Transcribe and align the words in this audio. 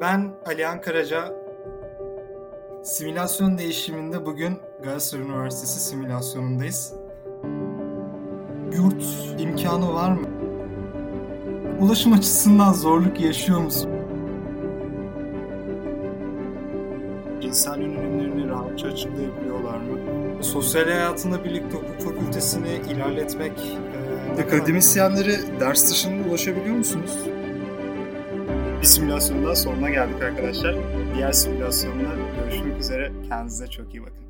Ben 0.00 0.30
Alihan 0.46 0.80
Karaca. 0.80 1.34
Simülasyon 2.82 3.58
değişiminde 3.58 4.26
bugün 4.26 4.60
Galatasaray 4.82 5.24
Üniversitesi 5.24 5.80
simülasyonundayız. 5.80 6.94
Yurt 8.72 9.04
imkanı 9.38 9.94
var 9.94 10.10
mı? 10.10 10.26
Ulaşım 11.80 12.12
açısından 12.12 12.72
zorluk 12.72 13.20
yaşıyor 13.20 13.60
musun? 13.60 13.90
İnsan 17.40 17.80
yönelimlerini 17.80 18.48
rahatça 18.48 18.88
açıklayabiliyorlar 18.88 19.76
mı? 19.76 19.98
Sosyal 20.44 20.84
hayatında 20.84 21.44
birlikte 21.44 21.76
hukuk 21.76 22.00
fakültesini 22.00 22.68
ilerletmek... 22.92 23.52
E, 24.38 24.42
akademisyenlere 24.42 25.60
ders 25.60 25.90
dışında 25.90 26.28
ulaşabiliyor 26.28 26.76
musunuz? 26.76 27.18
Bir 28.84 28.88
simülasyonun 28.88 29.44
daha 29.44 29.56
sonuna 29.56 29.90
geldik 29.90 30.22
arkadaşlar. 30.22 30.76
Diğer 31.14 31.32
simülasyonda 31.32 32.14
görüşmek 32.40 32.80
üzere. 32.80 33.12
Kendinize 33.28 33.66
çok 33.66 33.94
iyi 33.94 34.02
bakın. 34.02 34.24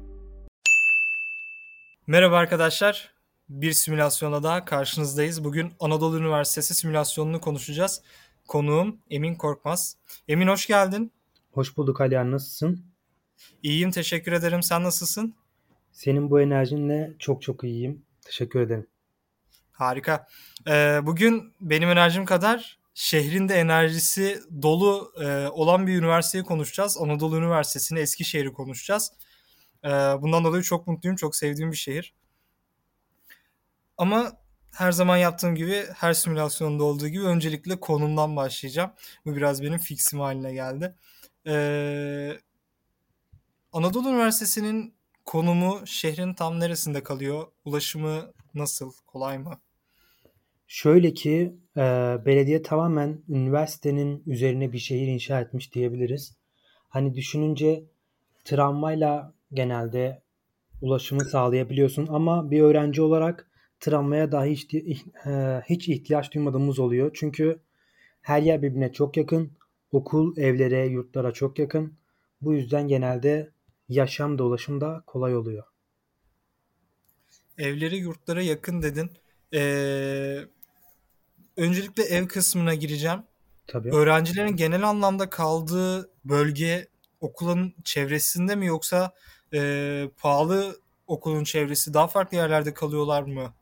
Merhaba 2.06 2.36
arkadaşlar. 2.36 3.12
Bir 3.48 3.72
simülasyona 3.72 4.42
daha 4.42 4.64
karşınızdayız. 4.64 5.44
Bugün 5.44 5.72
Anadolu 5.80 6.18
Üniversitesi 6.18 6.74
simülasyonunu 6.74 7.40
konuşacağız. 7.40 8.02
Konuğum 8.48 8.98
Emin 9.10 9.34
Korkmaz. 9.34 9.96
Emin 10.28 10.48
hoş 10.48 10.66
geldin. 10.66 11.12
Hoş 11.52 11.76
bulduk 11.76 12.00
Alihan 12.00 12.30
nasılsın? 12.30 12.84
İyiyim 13.62 13.90
teşekkür 13.90 14.32
ederim. 14.32 14.62
Sen 14.62 14.82
nasılsın? 14.82 15.34
Senin 15.92 16.30
bu 16.30 16.40
enerjinle 16.40 17.12
çok 17.18 17.42
çok 17.42 17.64
iyiyim. 17.64 18.02
Teşekkür 18.24 18.60
ederim. 18.60 18.86
Harika. 19.72 20.26
Ee, 20.68 21.00
bugün 21.02 21.52
benim 21.60 21.88
enerjim 21.88 22.24
kadar 22.24 22.83
şehrin 22.94 23.48
de 23.48 23.54
enerjisi 23.54 24.42
dolu 24.62 25.12
e, 25.20 25.48
olan 25.48 25.86
bir 25.86 25.98
üniversiteyi 25.98 26.44
konuşacağız. 26.44 26.98
Anadolu 27.00 27.38
Üniversitesi'ni, 27.38 27.98
Eskişehir'i 27.98 28.52
konuşacağız. 28.52 29.12
E, 29.84 29.88
bundan 29.88 30.44
dolayı 30.44 30.62
çok 30.62 30.86
mutluyum, 30.86 31.16
çok 31.16 31.36
sevdiğim 31.36 31.72
bir 31.72 31.76
şehir. 31.76 32.14
Ama 33.98 34.32
her 34.74 34.92
zaman 34.92 35.16
yaptığım 35.16 35.54
gibi, 35.54 35.84
her 35.94 36.14
simülasyonda 36.14 36.84
olduğu 36.84 37.08
gibi 37.08 37.24
öncelikle 37.24 37.80
konumdan 37.80 38.36
başlayacağım. 38.36 38.90
Bu 39.26 39.36
biraz 39.36 39.62
benim 39.62 39.78
fiksim 39.78 40.20
haline 40.20 40.52
geldi. 40.52 40.94
E, 41.46 42.38
Anadolu 43.72 44.08
Üniversitesi'nin 44.08 44.94
konumu 45.24 45.86
şehrin 45.86 46.34
tam 46.34 46.60
neresinde 46.60 47.02
kalıyor? 47.02 47.46
Ulaşımı 47.64 48.32
nasıl? 48.54 48.92
Kolay 49.06 49.38
mı? 49.38 49.60
Şöyle 50.66 51.14
ki 51.14 51.54
e, 51.76 51.80
belediye 52.26 52.62
tamamen 52.62 53.22
üniversitenin 53.28 54.22
üzerine 54.26 54.72
bir 54.72 54.78
şehir 54.78 55.06
inşa 55.06 55.40
etmiş 55.40 55.74
diyebiliriz. 55.74 56.36
Hani 56.88 57.14
düşününce 57.14 57.84
tramvayla 58.44 59.34
genelde 59.52 60.22
ulaşımı 60.80 61.24
sağlayabiliyorsun 61.24 62.06
ama 62.06 62.50
bir 62.50 62.60
öğrenci 62.60 63.02
olarak 63.02 63.50
tramvaya 63.80 64.32
dahi 64.32 64.50
hiç, 64.50 64.74
e, 64.74 65.62
hiç 65.68 65.88
ihtiyaç 65.88 66.34
duymadığımız 66.34 66.78
oluyor. 66.78 67.10
Çünkü 67.14 67.60
her 68.22 68.42
yer 68.42 68.62
birbirine 68.62 68.92
çok 68.92 69.16
yakın. 69.16 69.52
Okul, 69.92 70.36
evlere, 70.36 70.86
yurtlara 70.86 71.32
çok 71.32 71.58
yakın. 71.58 71.94
Bu 72.40 72.54
yüzden 72.54 72.88
genelde 72.88 73.50
yaşam 73.88 74.38
da 74.38 74.44
da 74.80 75.02
kolay 75.06 75.36
oluyor. 75.36 75.64
Evleri 77.58 77.96
yurtlara 77.96 78.42
yakın 78.42 78.82
dedin. 78.82 79.10
Ee, 79.54 80.38
öncelikle 81.56 82.02
ev 82.02 82.26
kısmına 82.26 82.74
gireceğim. 82.74 83.22
Tabii. 83.66 83.94
Öğrencilerin 83.94 84.56
genel 84.56 84.82
anlamda 84.82 85.30
kaldığı 85.30 86.10
bölge 86.24 86.86
okulun 87.20 87.74
çevresinde 87.84 88.56
mi 88.56 88.66
yoksa 88.66 89.12
e, 89.54 90.08
pahalı 90.16 90.76
okulun 91.06 91.44
çevresi 91.44 91.94
daha 91.94 92.06
farklı 92.06 92.36
yerlerde 92.36 92.74
kalıyorlar 92.74 93.22
mı? 93.22 93.52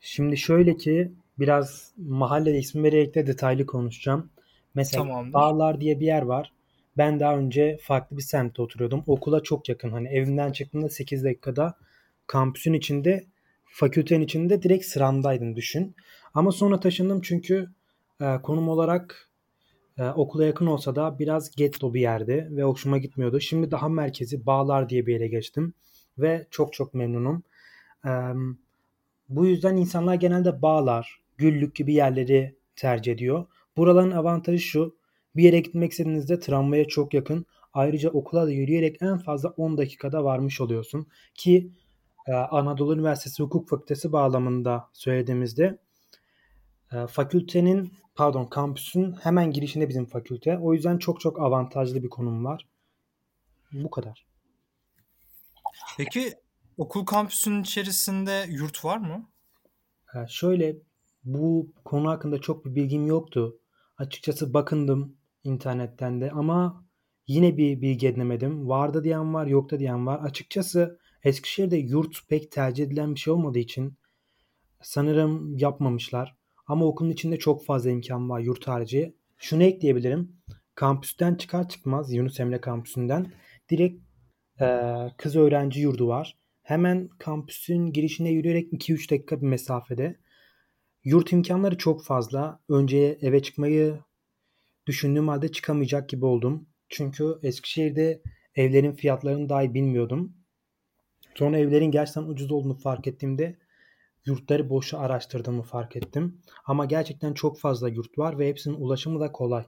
Şimdi 0.00 0.36
şöyle 0.36 0.76
ki 0.76 1.12
biraz 1.38 1.92
mahalle 1.96 2.58
ismi 2.58 2.82
vererek 2.82 3.14
de 3.14 3.26
detaylı 3.26 3.66
konuşacağım. 3.66 4.30
Mesela 4.74 5.02
Tamamdır. 5.02 5.32
Bağlar 5.32 5.80
diye 5.80 6.00
bir 6.00 6.06
yer 6.06 6.22
var. 6.22 6.52
Ben 6.96 7.20
daha 7.20 7.36
önce 7.36 7.78
farklı 7.82 8.16
bir 8.16 8.22
semtte 8.22 8.62
oturuyordum. 8.62 9.04
Okula 9.06 9.42
çok 9.42 9.68
yakın. 9.68 9.90
Hani 9.90 10.08
evimden 10.08 10.52
çıktığımda 10.52 10.88
8 10.88 11.24
dakikada 11.24 11.74
kampüsün 12.26 12.72
içinde, 12.72 13.26
fakültenin 13.70 14.24
içinde 14.24 14.62
direkt 14.62 14.84
sıramdaydın 14.84 15.56
düşün. 15.56 15.96
Ama 16.34 16.52
sonra 16.52 16.80
taşındım 16.80 17.20
çünkü 17.20 17.68
e, 18.20 18.42
konum 18.42 18.68
olarak 18.68 19.30
e, 19.98 20.04
okula 20.04 20.44
yakın 20.44 20.66
olsa 20.66 20.96
da 20.96 21.18
biraz 21.18 21.50
getto 21.56 21.94
bir 21.94 22.00
yerdi 22.00 22.48
ve 22.50 22.62
hoşuma 22.62 22.98
gitmiyordu. 22.98 23.40
Şimdi 23.40 23.70
daha 23.70 23.88
merkezi 23.88 24.46
Bağlar 24.46 24.88
diye 24.88 25.06
bir 25.06 25.12
yere 25.12 25.28
geçtim 25.28 25.74
ve 26.18 26.46
çok 26.50 26.72
çok 26.72 26.94
memnunum. 26.94 27.42
E, 28.04 28.10
bu 29.28 29.46
yüzden 29.46 29.76
insanlar 29.76 30.14
genelde 30.14 30.62
Bağlar, 30.62 31.20
Güllük 31.38 31.74
gibi 31.74 31.94
yerleri 31.94 32.56
tercih 32.76 33.12
ediyor. 33.12 33.46
Buraların 33.76 34.10
avantajı 34.10 34.58
şu. 34.58 34.98
Bir 35.36 35.42
yere 35.42 35.60
gitmek 35.60 35.92
istediğinizde 35.92 36.40
tramvaya 36.40 36.88
çok 36.88 37.14
yakın. 37.14 37.46
Ayrıca 37.72 38.10
okula 38.10 38.46
da 38.46 38.50
yürüyerek 38.50 39.02
en 39.02 39.18
fazla 39.18 39.48
10 39.48 39.78
dakikada 39.78 40.24
varmış 40.24 40.60
oluyorsun. 40.60 41.06
Ki 41.34 41.70
Anadolu 42.34 42.94
Üniversitesi 42.94 43.42
Hukuk 43.42 43.68
Fakültesi 43.68 44.12
bağlamında 44.12 44.88
söylediğimizde 44.92 45.78
e, 46.92 47.06
fakültenin 47.06 47.92
pardon 48.14 48.46
kampüsün 48.46 49.12
hemen 49.12 49.50
girişinde 49.50 49.88
bizim 49.88 50.06
fakülte. 50.06 50.58
O 50.58 50.74
yüzden 50.74 50.98
çok 50.98 51.20
çok 51.20 51.40
avantajlı 51.40 52.02
bir 52.02 52.08
konum 52.08 52.44
var. 52.44 52.68
Bu 53.72 53.90
kadar. 53.90 54.26
Peki 55.96 56.34
okul 56.76 57.06
kampüsünün 57.06 57.62
içerisinde 57.62 58.46
yurt 58.48 58.84
var 58.84 58.98
mı? 58.98 59.28
E, 60.14 60.18
şöyle 60.28 60.76
bu 61.24 61.72
konu 61.84 62.10
hakkında 62.10 62.40
çok 62.40 62.64
bir 62.64 62.74
bilgim 62.74 63.06
yoktu. 63.06 63.58
Açıkçası 63.96 64.54
bakındım 64.54 65.16
internetten 65.44 66.20
de 66.20 66.30
ama 66.30 66.84
yine 67.26 67.56
bir 67.56 67.82
bilgi 67.82 68.08
edinemedim. 68.08 68.68
Vardı 68.68 69.04
diyen 69.04 69.34
var, 69.34 69.46
yoktu 69.46 69.78
diyen 69.78 70.06
var. 70.06 70.20
Açıkçası 70.22 70.98
Eskişehir'de 71.24 71.76
yurt 71.76 72.28
pek 72.28 72.52
tercih 72.52 72.84
edilen 72.84 73.14
bir 73.14 73.20
şey 73.20 73.32
olmadığı 73.32 73.58
için 73.58 73.98
sanırım 74.82 75.56
yapmamışlar. 75.56 76.36
Ama 76.66 76.84
okulun 76.84 77.10
içinde 77.10 77.38
çok 77.38 77.64
fazla 77.64 77.90
imkan 77.90 78.30
var 78.30 78.40
yurt 78.40 78.68
harici. 78.68 79.14
Şunu 79.38 79.62
ekleyebilirim. 79.62 80.36
Kampüsten 80.74 81.34
çıkar 81.34 81.68
çıkmaz 81.68 82.12
Yunus 82.12 82.40
Emre 82.40 82.60
kampüsünden 82.60 83.32
direkt 83.70 84.02
e, 84.60 84.66
kız 85.16 85.36
öğrenci 85.36 85.80
yurdu 85.80 86.08
var. 86.08 86.38
Hemen 86.62 87.08
kampüsün 87.08 87.92
girişine 87.92 88.30
yürüyerek 88.30 88.72
2-3 88.72 89.10
dakika 89.10 89.40
bir 89.40 89.46
mesafede. 89.46 90.18
Yurt 91.04 91.32
imkanları 91.32 91.78
çok 91.78 92.04
fazla. 92.04 92.60
Önce 92.68 93.18
eve 93.20 93.42
çıkmayı 93.42 93.98
düşündüğüm 94.86 95.28
halde 95.28 95.52
çıkamayacak 95.52 96.08
gibi 96.08 96.24
oldum. 96.24 96.68
Çünkü 96.88 97.38
Eskişehir'de 97.42 98.22
evlerin 98.54 98.92
fiyatlarını 98.92 99.48
dahi 99.48 99.74
bilmiyordum. 99.74 100.37
Sonra 101.38 101.58
evlerin 101.58 101.90
gerçekten 101.90 102.22
ucuz 102.22 102.52
olduğunu 102.52 102.74
fark 102.74 103.06
ettiğimde 103.06 103.56
yurtları 104.26 104.70
boşa 104.70 104.98
araştırdığımı 104.98 105.62
fark 105.62 105.96
ettim. 105.96 106.40
Ama 106.66 106.84
gerçekten 106.84 107.34
çok 107.34 107.58
fazla 107.60 107.88
yurt 107.88 108.18
var 108.18 108.38
ve 108.38 108.48
hepsinin 108.48 108.74
ulaşımı 108.74 109.20
da 109.20 109.32
kolay. 109.32 109.64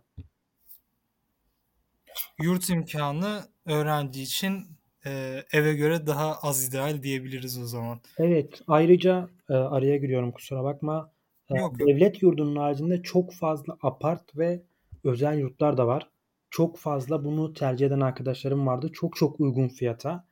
Yurt 2.43 2.71
imkanı 2.71 3.43
öğrenci 3.67 4.23
için 4.23 4.67
e, 5.07 5.43
eve 5.53 5.75
göre 5.75 6.07
daha 6.07 6.35
az 6.35 6.69
ideal 6.69 7.03
diyebiliriz 7.03 7.59
o 7.59 7.67
zaman. 7.67 8.01
Evet. 8.19 8.63
Ayrıca 8.69 9.29
e, 9.49 9.55
araya 9.55 9.97
giriyorum 9.97 10.33
kusura 10.33 10.65
bakma. 10.65 11.13
E, 11.51 11.59
yok, 11.59 11.79
devlet 11.79 12.23
yurdunun 12.23 12.57
haricinde 12.57 13.03
çok 13.03 13.33
fazla 13.33 13.77
apart 13.83 14.37
ve 14.37 14.63
özel 15.05 15.39
yurtlar 15.39 15.77
da 15.77 15.87
var. 15.87 16.11
Çok 16.51 16.79
fazla 16.79 17.25
bunu 17.25 17.53
tercih 17.53 17.87
eden 17.87 18.01
arkadaşlarım 18.01 18.67
vardı. 18.67 18.91
Çok 18.93 19.17
çok 19.17 19.41
uygun 19.41 19.69
fiyata. 19.69 20.30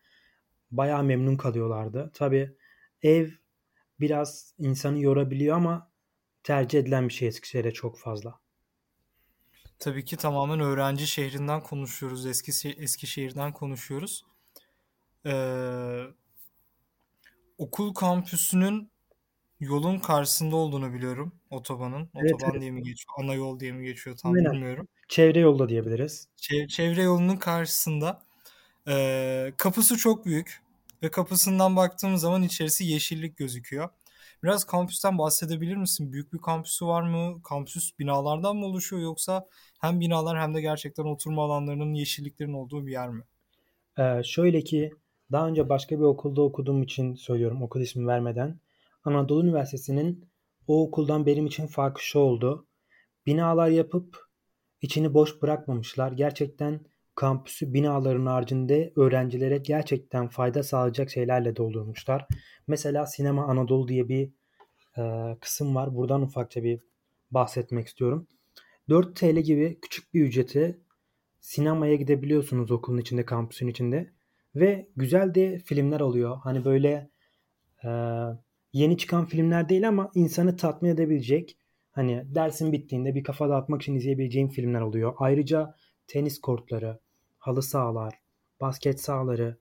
Bayağı 0.70 1.04
memnun 1.04 1.36
kalıyorlardı. 1.36 2.10
Tabi 2.14 2.56
ev 3.02 3.30
biraz 4.00 4.54
insanı 4.58 5.00
yorabiliyor 5.00 5.56
ama 5.56 5.92
tercih 6.42 6.78
edilen 6.78 7.08
bir 7.08 7.12
şey 7.14 7.28
Eskişehir'de 7.28 7.72
çok 7.72 7.98
fazla. 7.98 8.40
Tabii 9.78 10.04
ki 10.04 10.16
tamamen 10.16 10.60
öğrenci 10.60 11.06
şehrinden 11.06 11.62
konuşuyoruz. 11.62 12.26
Eski 12.26 12.68
Eskişehir'den 12.70 13.52
konuşuyoruz. 13.52 14.24
Ee, 15.26 16.02
okul 17.58 17.94
kampüsünün 17.94 18.90
yolun 19.60 19.98
karşısında 19.98 20.56
olduğunu 20.56 20.92
biliyorum 20.94 21.40
otobanın. 21.50 22.10
Evet, 22.16 22.34
Otoban 22.34 22.50
evet. 22.52 22.60
diye 22.60 22.70
mi 22.70 22.82
geçiyor? 22.82 23.14
Ana 23.18 23.34
yol 23.34 23.60
diye 23.60 23.72
mi 23.72 23.84
geçiyor 23.86 24.16
tam 24.16 24.32
Aynen. 24.34 24.52
bilmiyorum. 24.52 24.88
Çevre 25.08 25.40
yolda 25.40 25.68
diyebiliriz. 25.68 26.28
Çev- 26.36 26.68
çevre 26.68 27.02
yolunun 27.02 27.36
karşısında. 27.36 28.27
Ee, 28.88 29.52
kapısı 29.56 29.96
çok 29.96 30.26
büyük 30.26 30.62
ve 31.02 31.10
kapısından 31.10 31.76
baktığım 31.76 32.16
zaman 32.16 32.42
içerisi 32.42 32.84
yeşillik 32.84 33.36
gözüküyor. 33.36 33.88
Biraz 34.42 34.64
kampüsten 34.64 35.18
bahsedebilir 35.18 35.76
misin? 35.76 36.12
Büyük 36.12 36.32
bir 36.32 36.38
kampüsü 36.38 36.86
var 36.86 37.02
mı? 37.02 37.42
Kampüs 37.42 37.98
binalardan 37.98 38.56
mı 38.56 38.66
oluşuyor 38.66 39.02
yoksa 39.02 39.46
hem 39.80 40.00
binalar 40.00 40.40
hem 40.40 40.54
de 40.54 40.60
gerçekten 40.60 41.04
oturma 41.04 41.44
alanlarının, 41.44 41.94
yeşilliklerin 41.94 42.52
olduğu 42.52 42.86
bir 42.86 42.92
yer 42.92 43.08
mi? 43.08 43.22
Ee, 43.98 44.22
şöyle 44.24 44.60
ki 44.60 44.90
daha 45.32 45.48
önce 45.48 45.68
başka 45.68 45.98
bir 45.98 46.04
okulda 46.04 46.42
okuduğum 46.42 46.82
için 46.82 47.14
söylüyorum 47.14 47.62
okul 47.62 47.80
ismi 47.80 48.06
vermeden. 48.06 48.60
Anadolu 49.04 49.44
Üniversitesi'nin 49.44 50.24
o 50.66 50.82
okuldan 50.82 51.26
benim 51.26 51.46
için 51.46 51.66
farkı 51.66 52.04
şu 52.04 52.18
oldu. 52.18 52.66
Binalar 53.26 53.68
yapıp 53.68 54.26
içini 54.82 55.14
boş 55.14 55.42
bırakmamışlar. 55.42 56.12
Gerçekten 56.12 56.80
kampüsü 57.18 57.72
binaların 57.72 58.26
haricinde 58.26 58.92
öğrencilere 58.96 59.58
gerçekten 59.58 60.28
fayda 60.28 60.62
sağlayacak 60.62 61.10
şeylerle 61.10 61.56
doldurmuşlar. 61.56 62.26
Mesela 62.66 63.06
Sinema 63.06 63.44
Anadolu 63.44 63.88
diye 63.88 64.08
bir 64.08 64.30
e, 64.98 65.36
kısım 65.40 65.74
var. 65.74 65.94
Buradan 65.94 66.22
ufakça 66.22 66.64
bir 66.64 66.80
bahsetmek 67.30 67.86
istiyorum. 67.86 68.26
4 68.88 69.16
TL 69.16 69.36
gibi 69.38 69.78
küçük 69.82 70.14
bir 70.14 70.20
ücreti 70.22 70.80
sinemaya 71.40 71.94
gidebiliyorsunuz 71.94 72.70
okulun 72.70 72.98
içinde, 72.98 73.24
kampüsün 73.24 73.68
içinde. 73.68 74.12
Ve 74.54 74.88
güzel 74.96 75.34
de 75.34 75.58
filmler 75.58 76.00
oluyor. 76.00 76.38
Hani 76.42 76.64
böyle 76.64 77.10
e, 77.84 77.88
yeni 78.72 78.98
çıkan 78.98 79.26
filmler 79.26 79.68
değil 79.68 79.88
ama 79.88 80.10
insanı 80.14 80.56
tatmin 80.56 80.90
edebilecek. 80.90 81.58
Hani 81.90 82.34
dersin 82.34 82.72
bittiğinde 82.72 83.14
bir 83.14 83.24
kafa 83.24 83.48
dağıtmak 83.48 83.82
için 83.82 83.94
izleyebileceğim 83.94 84.48
filmler 84.48 84.80
oluyor. 84.80 85.14
Ayrıca 85.18 85.74
tenis 86.06 86.40
kortları, 86.40 86.98
halı 87.38 87.62
sahalar, 87.62 88.14
basket 88.60 89.00
sahaları 89.00 89.58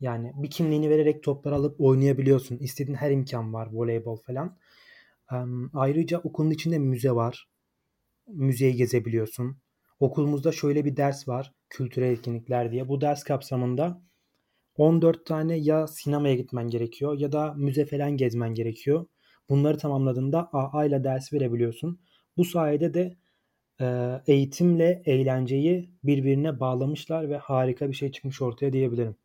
yani 0.00 0.32
bir 0.34 0.50
kimliğini 0.50 0.90
vererek 0.90 1.22
toplar 1.22 1.52
alıp 1.52 1.80
oynayabiliyorsun. 1.80 2.58
İstediğin 2.58 2.96
her 2.96 3.10
imkan 3.10 3.54
var. 3.54 3.68
Voleybol 3.72 4.16
falan. 4.16 4.58
Ayrıca 5.74 6.18
okulun 6.18 6.50
içinde 6.50 6.78
müze 6.78 7.12
var. 7.12 7.48
Müzeyi 8.26 8.76
gezebiliyorsun. 8.76 9.56
Okulumuzda 10.00 10.52
şöyle 10.52 10.84
bir 10.84 10.96
ders 10.96 11.28
var. 11.28 11.52
Kültürel 11.70 12.12
etkinlikler 12.12 12.72
diye. 12.72 12.88
Bu 12.88 13.00
ders 13.00 13.24
kapsamında 13.24 14.02
14 14.76 15.26
tane 15.26 15.56
ya 15.56 15.86
sinemaya 15.86 16.34
gitmen 16.34 16.68
gerekiyor 16.68 17.18
ya 17.18 17.32
da 17.32 17.54
müze 17.54 17.86
falan 17.86 18.16
gezmen 18.16 18.54
gerekiyor. 18.54 19.06
Bunları 19.48 19.78
tamamladığında 19.78 20.48
AA 20.52 20.84
ile 20.84 21.04
ders 21.04 21.32
verebiliyorsun. 21.32 22.00
Bu 22.36 22.44
sayede 22.44 22.94
de 22.94 23.16
e, 23.80 24.20
eğitimle 24.26 25.02
eğlenceyi 25.06 25.90
birbirine 26.04 26.60
bağlamışlar 26.60 27.30
ve 27.30 27.36
harika 27.36 27.88
bir 27.88 27.94
şey 27.94 28.12
çıkmış 28.12 28.42
ortaya 28.42 28.72
diyebilirim. 28.72 29.16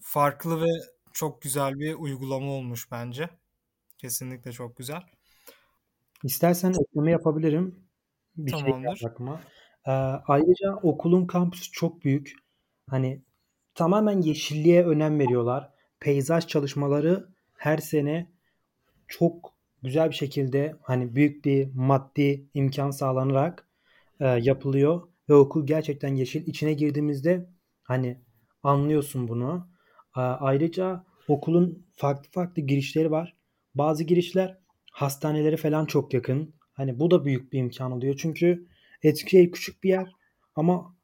Farklı 0.00 0.60
ve 0.60 0.70
çok 1.12 1.42
güzel 1.42 1.78
bir 1.78 1.94
uygulama 1.94 2.52
olmuş 2.52 2.90
bence. 2.90 3.28
Kesinlikle 3.98 4.52
çok 4.52 4.76
güzel. 4.76 5.02
İstersen 6.24 6.72
ekleme 6.72 7.10
yapabilirim. 7.10 7.84
Bir 8.36 8.50
şey 8.50 8.60
Tamamdır. 8.60 8.96
şey 8.96 9.10
aklıma. 9.10 9.40
Ee, 9.86 9.90
ayrıca 10.26 10.74
okulun 10.82 11.26
kampüsü 11.26 11.72
çok 11.72 12.04
büyük. 12.04 12.32
Hani 12.90 13.22
tamamen 13.74 14.20
yeşilliğe 14.22 14.86
önem 14.86 15.18
veriyorlar. 15.18 15.70
Peyzaj 16.00 16.46
çalışmaları 16.46 17.28
her 17.56 17.78
sene 17.78 18.30
çok 19.08 19.54
güzel 19.82 20.10
bir 20.10 20.14
şekilde 20.14 20.76
hani 20.82 21.14
büyük 21.16 21.44
bir 21.44 21.74
maddi 21.74 22.46
imkan 22.54 22.90
sağlanarak 22.90 23.68
e, 24.20 24.26
yapılıyor 24.26 25.08
ve 25.28 25.34
okul 25.34 25.66
gerçekten 25.66 26.14
yeşil. 26.14 26.46
İçine 26.46 26.72
girdiğimizde 26.72 27.50
hani 27.82 28.18
anlıyorsun 28.62 29.28
bunu. 29.28 29.68
E, 30.16 30.20
ayrıca 30.20 31.04
okulun 31.28 31.86
farklı 31.96 32.30
farklı 32.30 32.62
girişleri 32.62 33.10
var. 33.10 33.36
Bazı 33.74 34.04
girişler 34.04 34.58
hastanelere 34.92 35.56
falan 35.56 35.86
çok 35.86 36.14
yakın. 36.14 36.54
Hani 36.72 36.98
bu 36.98 37.10
da 37.10 37.24
büyük 37.24 37.52
bir 37.52 37.58
imkan 37.58 37.92
oluyor. 37.92 38.14
Çünkü 38.18 38.66
Eskişehir 39.02 39.52
küçük 39.52 39.82
bir 39.84 39.88
yer 39.88 40.12
ama 40.54 40.96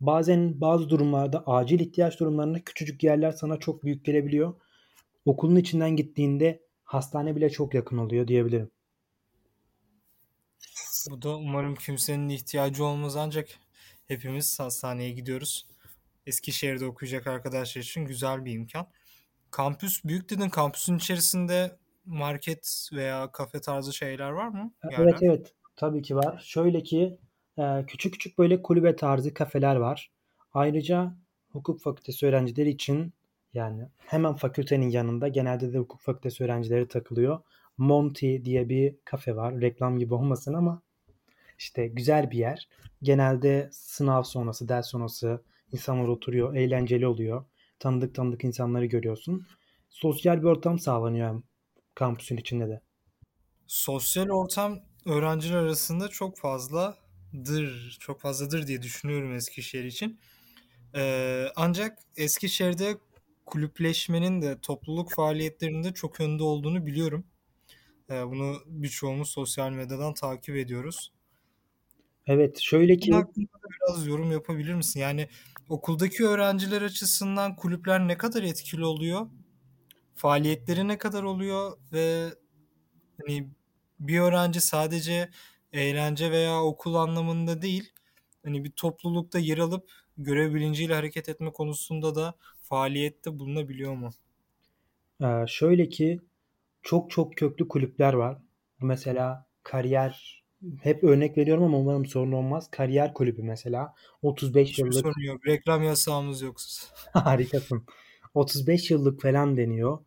bazen 0.00 0.60
bazı 0.60 0.88
durumlarda 0.88 1.46
acil 1.46 1.80
ihtiyaç 1.80 2.20
durumlarında 2.20 2.64
küçücük 2.64 3.02
yerler 3.02 3.32
sana 3.32 3.56
çok 3.56 3.84
büyük 3.84 4.04
gelebiliyor. 4.04 4.54
Okulun 5.24 5.56
içinden 5.56 5.96
gittiğinde 5.96 6.63
hastane 6.94 7.36
bile 7.36 7.50
çok 7.50 7.74
yakın 7.74 7.98
oluyor 7.98 8.28
diyebilirim. 8.28 8.70
Bu 11.10 11.22
da 11.22 11.36
umarım 11.36 11.74
kimsenin 11.74 12.28
ihtiyacı 12.28 12.84
olmaz 12.84 13.16
ancak 13.16 13.48
hepimiz 14.08 14.60
hastaneye 14.60 15.10
gidiyoruz. 15.10 15.66
Eskişehir'de 16.26 16.86
okuyacak 16.86 17.26
arkadaşlar 17.26 17.82
için 17.82 18.04
güzel 18.04 18.44
bir 18.44 18.52
imkan. 18.52 18.86
Kampüs 19.50 20.04
büyük 20.04 20.30
dedin. 20.30 20.48
Kampüsün 20.48 20.96
içerisinde 20.96 21.76
market 22.06 22.88
veya 22.92 23.32
kafe 23.32 23.60
tarzı 23.60 23.92
şeyler 23.92 24.30
var 24.30 24.48
mı? 24.48 24.72
Yerler? 24.90 25.04
Evet 25.04 25.22
evet. 25.22 25.52
Tabii 25.76 26.02
ki 26.02 26.16
var. 26.16 26.42
Şöyle 26.46 26.82
ki 26.82 27.18
e, 27.58 27.84
küçük 27.86 28.12
küçük 28.12 28.38
böyle 28.38 28.62
kulübe 28.62 28.96
tarzı 28.96 29.34
kafeler 29.34 29.76
var. 29.76 30.10
Ayrıca 30.52 31.14
hukuk 31.52 31.80
fakültesi 31.80 32.26
öğrencileri 32.26 32.70
için 32.70 33.12
yani 33.54 33.88
hemen 33.98 34.34
fakültenin 34.34 34.90
yanında 34.90 35.28
genelde 35.28 35.72
de 35.72 35.78
hukuk 35.78 36.00
fakültesi 36.00 36.44
öğrencileri 36.44 36.88
takılıyor. 36.88 37.38
Monty 37.78 38.44
diye 38.44 38.68
bir 38.68 38.96
kafe 39.04 39.36
var. 39.36 39.60
Reklam 39.60 39.98
gibi 39.98 40.14
olmasın 40.14 40.54
ama 40.54 40.82
işte 41.58 41.86
güzel 41.86 42.30
bir 42.30 42.38
yer. 42.38 42.68
Genelde 43.02 43.68
sınav 43.72 44.22
sonrası, 44.22 44.68
ders 44.68 44.86
sonrası 44.86 45.42
insanlar 45.72 46.08
oturuyor. 46.08 46.54
Eğlenceli 46.54 47.06
oluyor. 47.06 47.44
Tanıdık 47.78 48.14
tanıdık 48.14 48.44
insanları 48.44 48.86
görüyorsun. 48.86 49.46
Sosyal 49.88 50.38
bir 50.38 50.46
ortam 50.46 50.78
sağlanıyor 50.78 51.42
kampüsün 51.94 52.36
içinde 52.36 52.68
de. 52.68 52.80
Sosyal 53.66 54.28
ortam 54.28 54.80
öğrenciler 55.06 55.56
arasında 55.56 56.08
çok 56.08 56.38
fazladır. 56.38 57.96
Çok 58.00 58.20
fazladır 58.20 58.66
diye 58.66 58.82
düşünüyorum 58.82 59.34
Eskişehir 59.34 59.84
için. 59.84 60.20
Ee, 60.94 61.46
ancak 61.56 61.98
Eskişehir'de 62.16 62.96
kulüpleşmenin 63.46 64.42
de 64.42 64.60
topluluk 64.60 65.12
faaliyetlerinde 65.12 65.94
çok 65.94 66.20
önde 66.20 66.42
olduğunu 66.42 66.86
biliyorum. 66.86 67.24
Ee, 68.10 68.26
bunu 68.26 68.56
birçoğumuz 68.66 69.28
sosyal 69.28 69.70
medyadan 69.70 70.14
takip 70.14 70.56
ediyoruz. 70.56 71.12
Evet 72.26 72.60
şöyle 72.60 72.96
ki... 72.96 73.12
hakkında 73.12 73.46
biraz 73.70 74.06
yorum 74.06 74.32
yapabilir 74.32 74.74
misin? 74.74 75.00
Yani 75.00 75.28
okuldaki 75.68 76.26
öğrenciler 76.26 76.82
açısından 76.82 77.56
kulüpler 77.56 78.08
ne 78.08 78.18
kadar 78.18 78.42
etkili 78.42 78.84
oluyor? 78.84 79.26
Faaliyetleri 80.14 80.88
ne 80.88 80.98
kadar 80.98 81.22
oluyor 81.22 81.78
ve 81.92 82.28
hani 83.20 83.48
bir 84.00 84.20
öğrenci 84.20 84.60
sadece 84.60 85.30
eğlence 85.72 86.30
veya 86.30 86.62
okul 86.62 86.94
anlamında 86.94 87.62
değil 87.62 87.92
hani 88.44 88.64
bir 88.64 88.70
toplulukta 88.70 89.38
yer 89.38 89.58
alıp 89.58 89.90
görev 90.18 90.54
bilinciyle 90.54 90.94
hareket 90.94 91.28
etme 91.28 91.52
konusunda 91.52 92.14
da 92.14 92.34
faaliyette 92.74 93.38
bulunabiliyor 93.38 93.94
mu? 93.94 94.10
Ee, 95.22 95.44
şöyle 95.46 95.88
ki 95.88 96.20
çok 96.82 97.10
çok 97.10 97.36
köklü 97.36 97.68
kulüpler 97.68 98.12
var. 98.12 98.38
Mesela 98.82 99.46
kariyer 99.62 100.44
hep 100.82 101.04
örnek 101.04 101.38
veriyorum 101.38 101.64
ama 101.64 101.78
umarım 101.78 102.06
sorun 102.06 102.32
olmaz. 102.32 102.70
Kariyer 102.70 103.14
kulübü 103.14 103.42
mesela 103.42 103.94
35 104.22 104.68
Hiçbir 104.68 104.84
yıllık. 104.84 104.94
sorun 105.02 105.22
yok. 105.26 105.46
Reklam 105.46 105.82
yasağımız 105.82 106.42
yok. 106.42 106.56
Harikasın. 107.12 107.84
35 108.34 108.90
yıllık 108.90 109.22
falan 109.22 109.56
deniyor. 109.56 109.98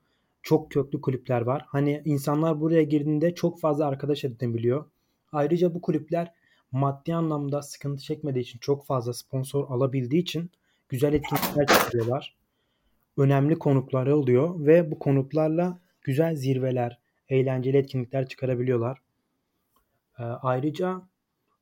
Çok 0.43 0.71
köklü 0.71 1.01
kulüpler 1.01 1.41
var. 1.41 1.65
Hani 1.67 2.01
insanlar 2.05 2.61
buraya 2.61 2.83
girdiğinde 2.83 3.35
çok 3.35 3.59
fazla 3.59 3.85
arkadaş 3.87 4.23
edinebiliyor. 4.23 4.85
Ayrıca 5.31 5.73
bu 5.73 5.81
kulüpler 5.81 6.33
maddi 6.71 7.15
anlamda 7.15 7.61
sıkıntı 7.61 8.03
çekmediği 8.03 8.43
için 8.43 8.59
çok 8.59 8.85
fazla 8.85 9.13
sponsor 9.13 9.69
alabildiği 9.69 10.21
için 10.21 10.51
güzel 10.89 11.13
etkinlikler 11.13 11.67
çıkarıyorlar. 11.67 12.37
Önemli 13.17 13.59
konukları 13.59 14.17
oluyor 14.17 14.65
ve 14.65 14.91
bu 14.91 14.99
konuklarla 14.99 15.79
güzel 16.01 16.35
zirveler, 16.35 16.99
eğlenceli 17.29 17.77
etkinlikler 17.77 18.27
çıkarabiliyorlar. 18.27 19.01
Ee, 20.19 20.23
ayrıca 20.23 21.01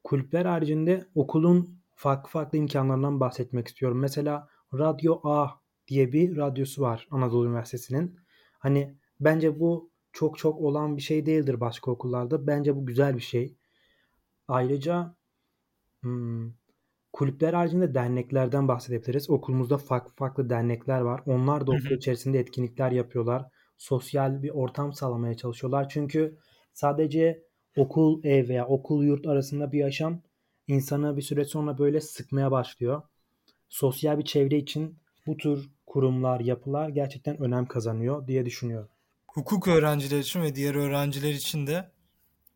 kulüpler 0.03 0.45
haricinde 0.45 1.05
okulun 1.15 1.79
farklı 1.95 2.29
farklı 2.29 2.57
imkanlarından 2.57 3.19
bahsetmek 3.19 3.67
istiyorum. 3.67 3.99
Mesela 3.99 4.47
Radyo 4.73 5.19
A 5.23 5.47
diye 5.87 6.13
bir 6.13 6.37
radyosu 6.37 6.81
var 6.81 7.07
Anadolu 7.11 7.47
Üniversitesi'nin. 7.47 8.19
Hani 8.59 8.95
bence 9.19 9.59
bu 9.59 9.89
çok 10.13 10.37
çok 10.37 10.61
olan 10.61 10.97
bir 10.97 11.01
şey 11.01 11.25
değildir 11.25 11.59
başka 11.59 11.91
okullarda. 11.91 12.47
Bence 12.47 12.75
bu 12.75 12.85
güzel 12.85 13.15
bir 13.15 13.21
şey. 13.21 13.55
Ayrıca 14.47 15.15
hmm, 16.01 16.51
kulüpler 17.15 17.53
haricinde 17.53 17.93
derneklerden 17.93 18.67
bahsedebiliriz. 18.67 19.29
Okulumuzda 19.29 19.77
farklı 19.77 20.11
farklı 20.15 20.49
dernekler 20.49 20.99
var. 20.99 21.21
Onlar 21.25 21.67
da 21.67 21.71
okul 21.71 21.95
içerisinde 21.97 22.39
etkinlikler 22.39 22.91
yapıyorlar. 22.91 23.45
Sosyal 23.77 24.43
bir 24.43 24.49
ortam 24.49 24.93
sağlamaya 24.93 25.37
çalışıyorlar. 25.37 25.89
Çünkü 25.89 26.37
sadece 26.73 27.43
okul 27.77 28.23
ev 28.23 28.49
veya 28.49 28.67
okul 28.67 29.03
yurt 29.03 29.27
arasında 29.27 29.71
bir 29.71 29.79
yaşam 29.79 30.21
insanı 30.67 31.17
bir 31.17 31.21
süre 31.21 31.45
sonra 31.45 31.77
böyle 31.77 32.01
sıkmaya 32.01 32.51
başlıyor. 32.51 33.01
Sosyal 33.69 34.19
bir 34.19 34.25
çevre 34.25 34.57
için 34.57 34.97
bu 35.27 35.37
tür 35.37 35.69
kurumlar, 35.85 36.39
yapılar 36.39 36.89
gerçekten 36.89 37.41
önem 37.41 37.65
kazanıyor 37.65 38.27
diye 38.27 38.45
düşünüyorum. 38.45 38.89
Hukuk 39.27 39.67
öğrencileri 39.67 40.19
için 40.19 40.41
ve 40.41 40.55
diğer 40.55 40.75
öğrenciler 40.75 41.33
için 41.33 41.67
de 41.67 41.91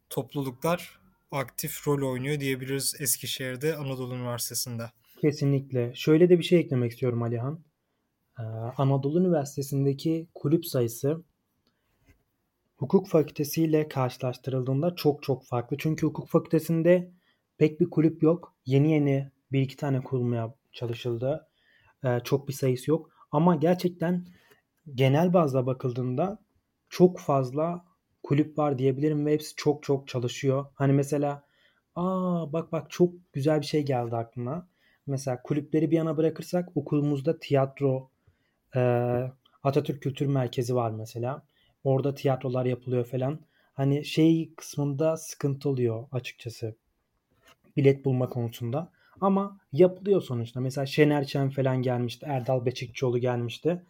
topluluklar 0.10 0.99
aktif 1.32 1.88
rol 1.88 2.12
oynuyor 2.12 2.40
diyebiliriz 2.40 2.96
Eskişehir'de 3.00 3.76
Anadolu 3.76 4.16
Üniversitesi'nde. 4.16 4.84
Kesinlikle. 5.22 5.96
Şöyle 5.96 6.30
de 6.30 6.40
bir 6.40 6.44
şey 6.44 6.60
eklemek 6.60 6.92
istiyorum 6.92 7.24
Alihan. 7.24 7.64
Ee, 8.40 8.44
Anadolu 8.78 9.20
Üniversitesi'ndeki 9.20 10.28
kulüp 10.36 10.66
sayısı 10.66 11.24
hukuk 12.78 13.08
fakültesiyle 13.08 13.88
karşılaştırıldığında 13.88 14.96
çok 14.96 15.24
çok 15.24 15.46
farklı. 15.46 15.78
Çünkü 15.78 16.08
hukuk 16.08 16.28
fakültesinde 16.28 17.12
pek 17.58 17.80
bir 17.82 17.90
kulüp 17.90 18.24
yok. 18.24 18.56
Yeni 18.66 18.92
yeni 18.92 19.32
bir 19.52 19.62
iki 19.62 19.76
tane 19.78 20.02
kurulmaya 20.02 20.54
çalışıldı. 20.72 21.48
Ee, 22.04 22.20
çok 22.24 22.48
bir 22.48 22.54
sayısı 22.54 22.92
yok. 22.92 23.10
Ama 23.32 23.56
gerçekten 23.56 24.28
genel 24.96 25.34
bazda 25.34 25.66
bakıldığında 25.66 26.40
çok 26.90 27.20
fazla 27.20 27.86
kulüp 28.30 28.58
var 28.58 28.78
diyebilirim 28.78 29.26
ve 29.26 29.34
hepsi 29.34 29.56
çok 29.56 29.84
çok 29.84 30.08
çalışıyor. 30.08 30.66
Hani 30.76 30.94
mesela 30.94 31.44
aa 31.96 32.54
bak 32.54 32.72
bak 32.72 32.92
çok 32.92 33.14
güzel 33.34 33.62
bir 33.62 33.66
şey 33.66 33.86
geldi 33.86 34.16
aklıma. 34.16 34.68
Mesela 35.08 35.42
kulüpleri 35.44 35.92
bir 35.92 35.98
yana 35.98 36.18
bırakırsak 36.18 36.78
okulumuzda 36.78 37.40
tiyatro, 37.40 38.10
e, 38.76 38.80
Atatürk 39.64 40.04
Kültür 40.04 40.26
Merkezi 40.26 40.76
var 40.76 40.92
mesela. 40.92 41.44
Orada 41.84 42.16
tiyatrolar 42.16 42.66
yapılıyor 42.66 43.06
falan. 43.06 43.40
Hani 43.74 44.06
şey 44.06 44.54
kısmında 44.58 45.18
sıkıntı 45.18 45.70
oluyor 45.70 46.08
açıkçası. 46.12 46.76
Bilet 47.78 48.06
bulma 48.06 48.30
konusunda. 48.30 48.92
Ama 49.22 49.60
yapılıyor 49.74 50.22
sonuçta. 50.22 50.60
Mesela 50.60 50.86
Şener 50.86 51.24
Şen 51.24 51.50
falan 51.50 51.82
gelmişti. 51.82 52.26
Erdal 52.30 52.66
Beçikçioğlu 52.66 53.18
gelmişti. 53.18 53.84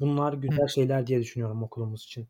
Bunlar 0.00 0.32
güzel 0.32 0.68
şeyler 0.68 1.06
diye 1.06 1.20
düşünüyorum 1.20 1.62
okulumuz 1.62 2.04
için. 2.04 2.28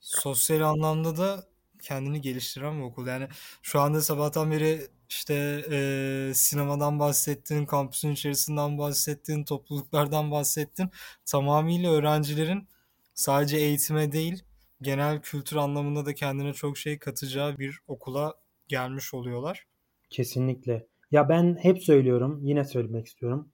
Sosyal 0.00 0.60
anlamda 0.60 1.16
da 1.16 1.44
kendini 1.82 2.20
geliştiren 2.20 2.78
bir 2.78 2.84
okul. 2.84 3.06
Yani 3.06 3.28
şu 3.62 3.80
anda 3.80 4.00
sabahtan 4.00 4.50
beri 4.50 4.80
işte 5.08 5.64
e, 5.70 6.32
sinemadan 6.34 6.98
bahsettin, 6.98 7.66
kampüsün 7.66 8.12
içerisinden 8.12 8.78
bahsettin, 8.78 9.44
topluluklardan 9.44 10.30
bahsettin. 10.30 10.90
Tamamıyla 11.24 11.92
öğrencilerin 11.92 12.68
sadece 13.14 13.56
eğitime 13.56 14.12
değil, 14.12 14.42
genel 14.82 15.22
kültür 15.22 15.56
anlamında 15.56 16.06
da 16.06 16.14
kendine 16.14 16.52
çok 16.52 16.78
şey 16.78 16.98
katacağı 16.98 17.58
bir 17.58 17.78
okula 17.88 18.34
gelmiş 18.68 19.14
oluyorlar. 19.14 19.66
Kesinlikle. 20.10 20.86
Ya 21.10 21.28
ben 21.28 21.58
hep 21.62 21.82
söylüyorum, 21.82 22.40
yine 22.42 22.64
söylemek 22.64 23.06
istiyorum. 23.06 23.52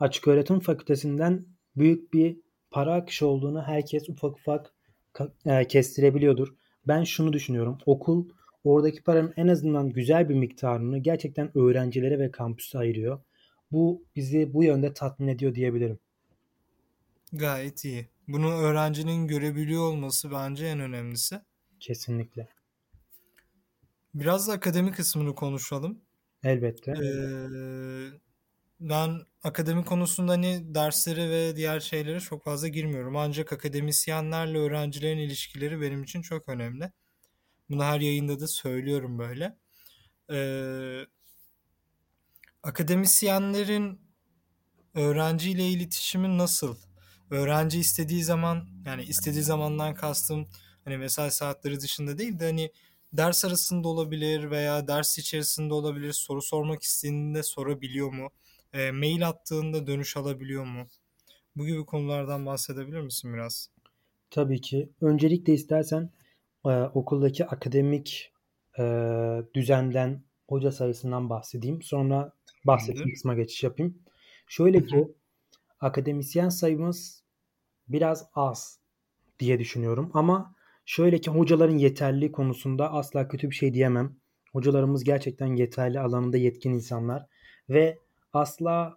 Açık 0.00 0.28
öğretim 0.28 0.60
fakültesinden 0.60 1.46
büyük 1.76 2.12
bir 2.12 2.40
para 2.70 2.94
akışı 2.94 3.26
olduğunu 3.26 3.62
herkes 3.62 4.08
ufak 4.08 4.36
ufak 4.36 4.74
kestirebiliyordur. 5.68 6.54
Ben 6.86 7.04
şunu 7.04 7.32
düşünüyorum. 7.32 7.78
Okul 7.86 8.28
oradaki 8.64 9.02
paranın 9.02 9.34
en 9.36 9.48
azından 9.48 9.90
güzel 9.90 10.28
bir 10.28 10.34
miktarını 10.34 10.98
gerçekten 10.98 11.58
öğrencilere 11.58 12.18
ve 12.18 12.30
kampüse 12.30 12.78
ayırıyor. 12.78 13.20
Bu 13.72 14.04
bizi 14.16 14.54
bu 14.54 14.64
yönde 14.64 14.94
tatmin 14.94 15.28
ediyor 15.28 15.54
diyebilirim. 15.54 15.98
Gayet 17.32 17.84
iyi. 17.84 18.08
Bunu 18.28 18.54
öğrencinin 18.54 19.26
görebiliyor 19.26 19.82
olması 19.82 20.30
bence 20.30 20.66
en 20.66 20.80
önemlisi. 20.80 21.40
Kesinlikle. 21.80 22.48
Biraz 24.14 24.48
da 24.48 24.52
akademik 24.52 24.94
kısmını 24.96 25.34
konuşalım. 25.34 26.00
Elbette. 26.42 26.90
Ee, 26.90 28.27
ben 28.80 29.20
akademi 29.42 29.84
konusunda 29.84 30.32
hani 30.32 30.74
derslere 30.74 31.30
ve 31.30 31.56
diğer 31.56 31.80
şeylere 31.80 32.20
çok 32.20 32.44
fazla 32.44 32.68
girmiyorum. 32.68 33.16
Ancak 33.16 33.52
akademisyenlerle 33.52 34.58
öğrencilerin 34.58 35.18
ilişkileri 35.18 35.80
benim 35.80 36.02
için 36.02 36.22
çok 36.22 36.48
önemli. 36.48 36.92
Bunu 37.70 37.84
her 37.84 38.00
yayında 38.00 38.40
da 38.40 38.48
söylüyorum 38.48 39.18
böyle. 39.18 39.58
Ee, 40.32 41.06
akademisyenlerin 42.62 44.00
öğrenciyle 44.94 45.68
iletişimi 45.68 46.38
nasıl? 46.38 46.76
Öğrenci 47.30 47.80
istediği 47.80 48.24
zaman 48.24 48.68
yani 48.86 49.02
istediği 49.02 49.42
zamandan 49.42 49.94
kastım 49.94 50.48
hani 50.84 50.98
mesai 50.98 51.30
saatleri 51.30 51.80
dışında 51.80 52.18
değil 52.18 52.38
de 52.40 52.44
hani 52.46 52.72
ders 53.12 53.44
arasında 53.44 53.88
olabilir 53.88 54.50
veya 54.50 54.88
ders 54.88 55.18
içerisinde 55.18 55.74
olabilir. 55.74 56.12
Soru 56.12 56.42
sormak 56.42 56.82
istediğinde 56.82 57.42
sorabiliyor 57.42 58.12
mu? 58.12 58.30
E, 58.72 58.90
mail 58.90 59.28
attığında 59.28 59.86
dönüş 59.86 60.16
alabiliyor 60.16 60.64
mu? 60.64 60.86
Bu 61.56 61.66
gibi 61.66 61.84
konulardan 61.84 62.46
bahsedebilir 62.46 63.00
misin 63.00 63.34
biraz? 63.34 63.70
Tabii 64.30 64.60
ki. 64.60 64.92
Öncelikle 65.00 65.52
istersen 65.52 66.10
e, 66.66 66.70
okuldaki 66.70 67.46
akademik 67.46 68.32
e, 68.78 68.82
düzenden, 69.54 70.22
hoca 70.48 70.72
sayısından 70.72 71.30
bahsedeyim. 71.30 71.82
Sonra 71.82 72.32
bahsettiğim 72.64 73.10
kısma 73.14 73.34
geçiş 73.34 73.62
yapayım. 73.62 73.98
Şöyle 74.46 74.86
ki 74.86 75.08
akademisyen 75.80 76.48
sayımız 76.48 77.22
biraz 77.88 78.26
az 78.34 78.78
diye 79.38 79.58
düşünüyorum. 79.58 80.10
Ama 80.14 80.54
şöyle 80.84 81.20
ki 81.20 81.30
hocaların 81.30 81.78
yeterli 81.78 82.32
konusunda 82.32 82.92
asla 82.92 83.28
kötü 83.28 83.50
bir 83.50 83.54
şey 83.54 83.74
diyemem. 83.74 84.16
Hocalarımız 84.52 85.04
gerçekten 85.04 85.56
yeterli 85.56 86.00
alanında 86.00 86.36
yetkin 86.36 86.72
insanlar 86.72 87.26
ve 87.68 87.98
asla 88.32 88.96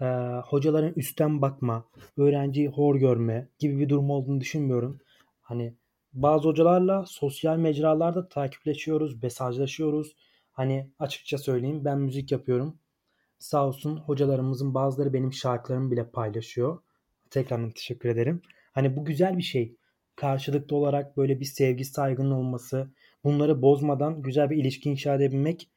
e, 0.00 0.04
hocaların 0.46 0.92
üstten 0.96 1.42
bakma, 1.42 1.84
öğrenciyi 2.16 2.68
hor 2.68 2.96
görme 2.96 3.48
gibi 3.58 3.78
bir 3.78 3.88
durum 3.88 4.10
olduğunu 4.10 4.40
düşünmüyorum. 4.40 5.00
Hani 5.40 5.74
bazı 6.12 6.48
hocalarla 6.48 7.04
sosyal 7.06 7.56
mecralarda 7.56 8.28
takipleşiyoruz, 8.28 9.22
mesajlaşıyoruz. 9.22 10.16
Hani 10.52 10.92
açıkça 10.98 11.38
söyleyeyim 11.38 11.84
ben 11.84 11.98
müzik 11.98 12.32
yapıyorum. 12.32 12.78
Sağ 13.38 13.66
olsun 13.66 13.96
hocalarımızın 13.96 14.74
bazıları 14.74 15.12
benim 15.12 15.32
şarkılarımı 15.32 15.90
bile 15.90 16.10
paylaşıyor. 16.10 16.78
Tekrardan 17.30 17.70
teşekkür 17.70 18.08
ederim. 18.08 18.42
Hani 18.72 18.96
bu 18.96 19.04
güzel 19.04 19.38
bir 19.38 19.42
şey. 19.42 19.76
Karşılıklı 20.16 20.76
olarak 20.76 21.16
böyle 21.16 21.40
bir 21.40 21.44
sevgi 21.44 21.84
saygının 21.84 22.30
olması, 22.30 22.90
bunları 23.24 23.62
bozmadan 23.62 24.22
güzel 24.22 24.50
bir 24.50 24.56
ilişki 24.56 24.90
inşa 24.90 25.14
edebilmek 25.14 25.70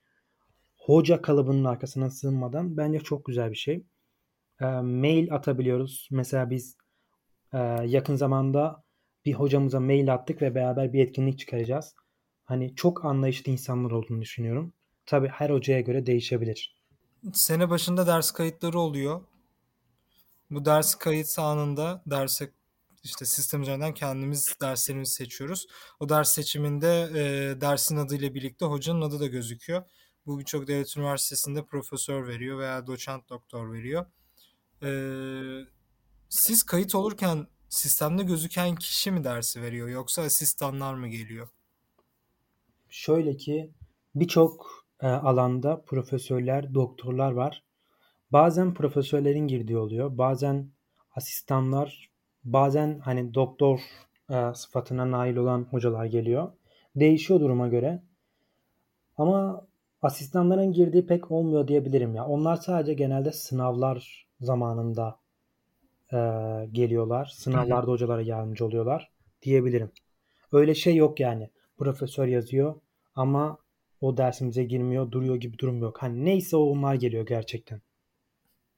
hoca 0.82 1.22
kalıbının 1.22 1.66
arkasına 1.66 2.10
sığınmadan 2.10 2.78
bence 2.78 3.00
çok 3.00 3.26
güzel 3.26 3.52
bir 3.52 3.56
şey. 3.56 3.86
E, 4.62 4.66
mail 4.66 5.34
atabiliyoruz. 5.34 6.08
Mesela 6.12 6.50
biz 6.50 6.78
e, 7.54 7.58
yakın 7.86 8.16
zamanda 8.16 8.84
bir 9.26 9.34
hocamıza 9.34 9.80
mail 9.80 10.14
attık 10.14 10.42
ve 10.42 10.56
beraber 10.56 10.94
bir 10.94 11.00
etkinlik 11.00 11.40
çıkaracağız. 11.40 11.96
Hani 12.44 12.76
çok 12.76 13.06
anlayışlı 13.06 13.52
insanlar 13.52 13.92
olduğunu 13.92 14.22
düşünüyorum. 14.22 14.74
Tabi 15.06 15.28
her 15.28 15.50
hocaya 15.50 15.82
göre 15.82 16.06
değişebilir. 16.06 16.76
Sene 17.34 17.70
başında 17.70 18.08
ders 18.08 18.32
kayıtları 18.32 18.80
oluyor. 18.80 19.22
Bu 20.52 20.66
ders 20.66 20.96
kayıt 20.96 21.40
anında 21.40 22.04
derse 22.06 22.52
işte 23.04 23.26
sistem 23.26 23.62
üzerinden 23.62 23.94
kendimiz 23.94 24.56
derslerimizi 24.62 25.12
seçiyoruz. 25.12 25.68
O 26.00 26.10
ders 26.10 26.34
seçiminde 26.34 27.10
e, 27.16 27.62
dersin 27.62 27.98
adıyla 27.98 28.34
birlikte 28.34 28.66
hocanın 28.66 29.02
adı 29.02 29.20
da 29.20 29.28
gözüküyor. 29.28 29.84
Bu 30.26 30.40
birçok 30.40 30.68
devlet 30.68 30.98
üniversitesinde 30.98 31.66
profesör 31.66 32.28
veriyor 32.28 32.60
veya 32.60 32.88
doçent 32.88 33.30
doktor 33.30 33.74
veriyor. 33.74 34.06
Ee, 34.84 35.66
siz 36.30 36.64
kayıt 36.64 36.96
olurken 36.96 37.48
sistemde 37.70 38.24
gözüken 38.24 38.76
kişi 38.76 39.12
mi 39.12 39.24
dersi 39.24 39.62
veriyor 39.62 39.88
yoksa 39.90 40.22
asistanlar 40.22 40.94
mı 40.94 41.08
geliyor? 41.08 41.48
Şöyle 42.90 43.38
ki 43.38 43.72
birçok 44.16 44.86
e, 45.00 45.08
alanda 45.08 45.82
profesörler, 45.82 46.74
doktorlar 46.74 47.32
var. 47.32 47.64
Bazen 48.32 48.74
profesörlerin 48.74 49.48
girdiği 49.48 49.78
oluyor. 49.78 50.18
Bazen 50.18 50.72
asistanlar, 51.16 52.10
bazen 52.44 53.00
hani 53.00 53.34
doktor 53.34 53.80
e, 54.30 54.54
sıfatına 54.56 55.12
nail 55.12 55.36
olan 55.36 55.64
hocalar 55.64 56.06
geliyor. 56.06 56.52
Değişiyor 56.96 57.40
duruma 57.40 57.68
göre. 57.68 58.04
Ama 59.18 59.68
asistanların 60.02 60.74
girdiği 60.74 61.06
pek 61.06 61.32
olmuyor 61.32 61.68
diyebilirim 61.68 62.16
ya. 62.16 62.26
Onlar 62.26 62.56
sadece 62.56 62.94
genelde 62.94 63.32
sınavlar 63.32 64.28
zamanında 64.42 65.20
e, 66.14 66.18
geliyorlar. 66.72 67.26
Sınavlarda 67.26 67.92
hocalara 67.92 68.22
yardımcı 68.22 68.66
oluyorlar 68.66 69.12
diyebilirim. 69.42 69.92
Öyle 70.52 70.76
şey 70.76 70.96
yok 70.96 71.20
yani. 71.20 71.50
Profesör 71.78 72.28
yazıyor 72.28 72.76
ama 73.16 73.58
o 74.02 74.18
dersimize 74.18 74.64
girmiyor, 74.64 75.12
duruyor 75.12 75.36
gibi 75.36 75.58
durum 75.58 75.82
yok. 75.82 75.98
Hani 76.02 76.26
neyse 76.26 76.58
onlar 76.58 76.96
geliyor 76.96 77.26
gerçekten. 77.26 77.82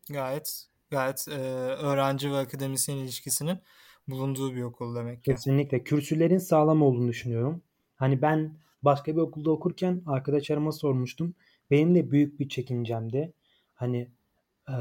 Gayet 0.09 0.67
gayet 0.91 1.27
e, 1.27 1.31
öğrenci 1.31 2.31
ve 2.31 2.37
akademisyen 2.37 2.97
ilişkisinin 2.97 3.59
bulunduğu 4.07 4.55
bir 4.55 4.63
okul 4.63 4.95
demek 4.95 5.23
ki. 5.23 5.31
Kesinlikle. 5.31 5.83
Kürsülerin 5.83 6.37
sağlam 6.37 6.81
olduğunu 6.81 7.07
düşünüyorum. 7.07 7.61
Hani 7.95 8.21
ben 8.21 8.57
başka 8.83 9.15
bir 9.15 9.21
okulda 9.21 9.51
okurken 9.51 10.01
arkadaşlarıma 10.05 10.71
sormuştum. 10.71 11.35
Benim 11.71 11.95
de 11.95 12.11
büyük 12.11 12.39
bir 12.39 12.49
çekincemdi. 12.49 13.33
Hani 13.73 14.09
e, 14.69 14.73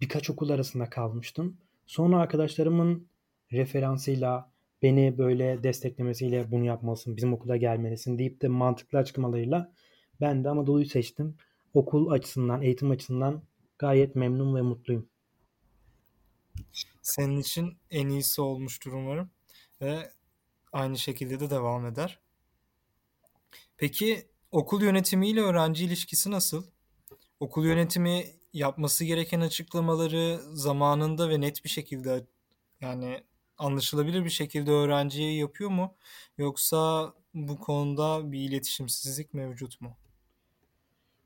birkaç 0.00 0.30
okul 0.30 0.50
arasında 0.50 0.90
kalmıştım. 0.90 1.56
Sonra 1.86 2.18
arkadaşlarımın 2.18 3.06
referansıyla 3.52 4.52
beni 4.82 5.18
böyle 5.18 5.62
desteklemesiyle 5.62 6.50
bunu 6.50 6.64
yapmalısın, 6.64 7.16
bizim 7.16 7.32
okula 7.32 7.56
gelmelisin 7.56 8.18
deyip 8.18 8.42
de 8.42 8.48
mantıklı 8.48 8.98
açıklamalarıyla 8.98 9.72
ben 10.20 10.44
de 10.44 10.48
Anadolu'yu 10.48 10.86
seçtim. 10.86 11.36
Okul 11.74 12.10
açısından, 12.10 12.62
eğitim 12.62 12.90
açısından 12.90 13.42
gayet 13.78 14.16
memnun 14.16 14.54
ve 14.54 14.62
mutluyum. 14.62 15.08
Senin 17.02 17.38
için 17.38 17.78
en 17.90 18.08
iyisi 18.08 18.40
olmuştur 18.40 18.92
umarım 18.92 19.30
ve 19.80 20.12
aynı 20.72 20.98
şekilde 20.98 21.40
de 21.40 21.50
devam 21.50 21.86
eder. 21.86 22.21
Peki 23.76 24.26
okul 24.50 24.82
yönetimiyle 24.82 25.40
öğrenci 25.40 25.84
ilişkisi 25.84 26.30
nasıl? 26.30 26.64
Okul 27.40 27.64
yönetimi 27.66 28.24
yapması 28.52 29.04
gereken 29.04 29.40
açıklamaları 29.40 30.40
zamanında 30.54 31.30
ve 31.30 31.40
net 31.40 31.64
bir 31.64 31.68
şekilde 31.70 32.26
yani 32.80 33.24
anlaşılabilir 33.58 34.24
bir 34.24 34.30
şekilde 34.30 34.70
öğrenciye 34.70 35.34
yapıyor 35.36 35.70
mu? 35.70 35.96
Yoksa 36.38 37.12
bu 37.34 37.58
konuda 37.58 38.32
bir 38.32 38.40
iletişimsizlik 38.40 39.34
mevcut 39.34 39.80
mu? 39.80 39.96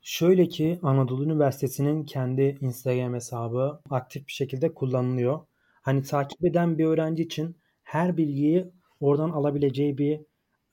Şöyle 0.01 0.47
ki 0.47 0.79
Anadolu 0.83 1.23
Üniversitesi'nin 1.23 2.05
kendi 2.05 2.57
Instagram 2.61 3.13
hesabı 3.13 3.81
aktif 3.89 4.27
bir 4.27 4.31
şekilde 4.33 4.73
kullanılıyor. 4.73 5.39
Hani 5.81 6.03
takip 6.03 6.45
eden 6.45 6.77
bir 6.77 6.85
öğrenci 6.85 7.23
için 7.23 7.57
her 7.83 8.17
bilgiyi 8.17 8.71
oradan 8.99 9.29
alabileceği 9.29 9.97
bir 9.97 10.21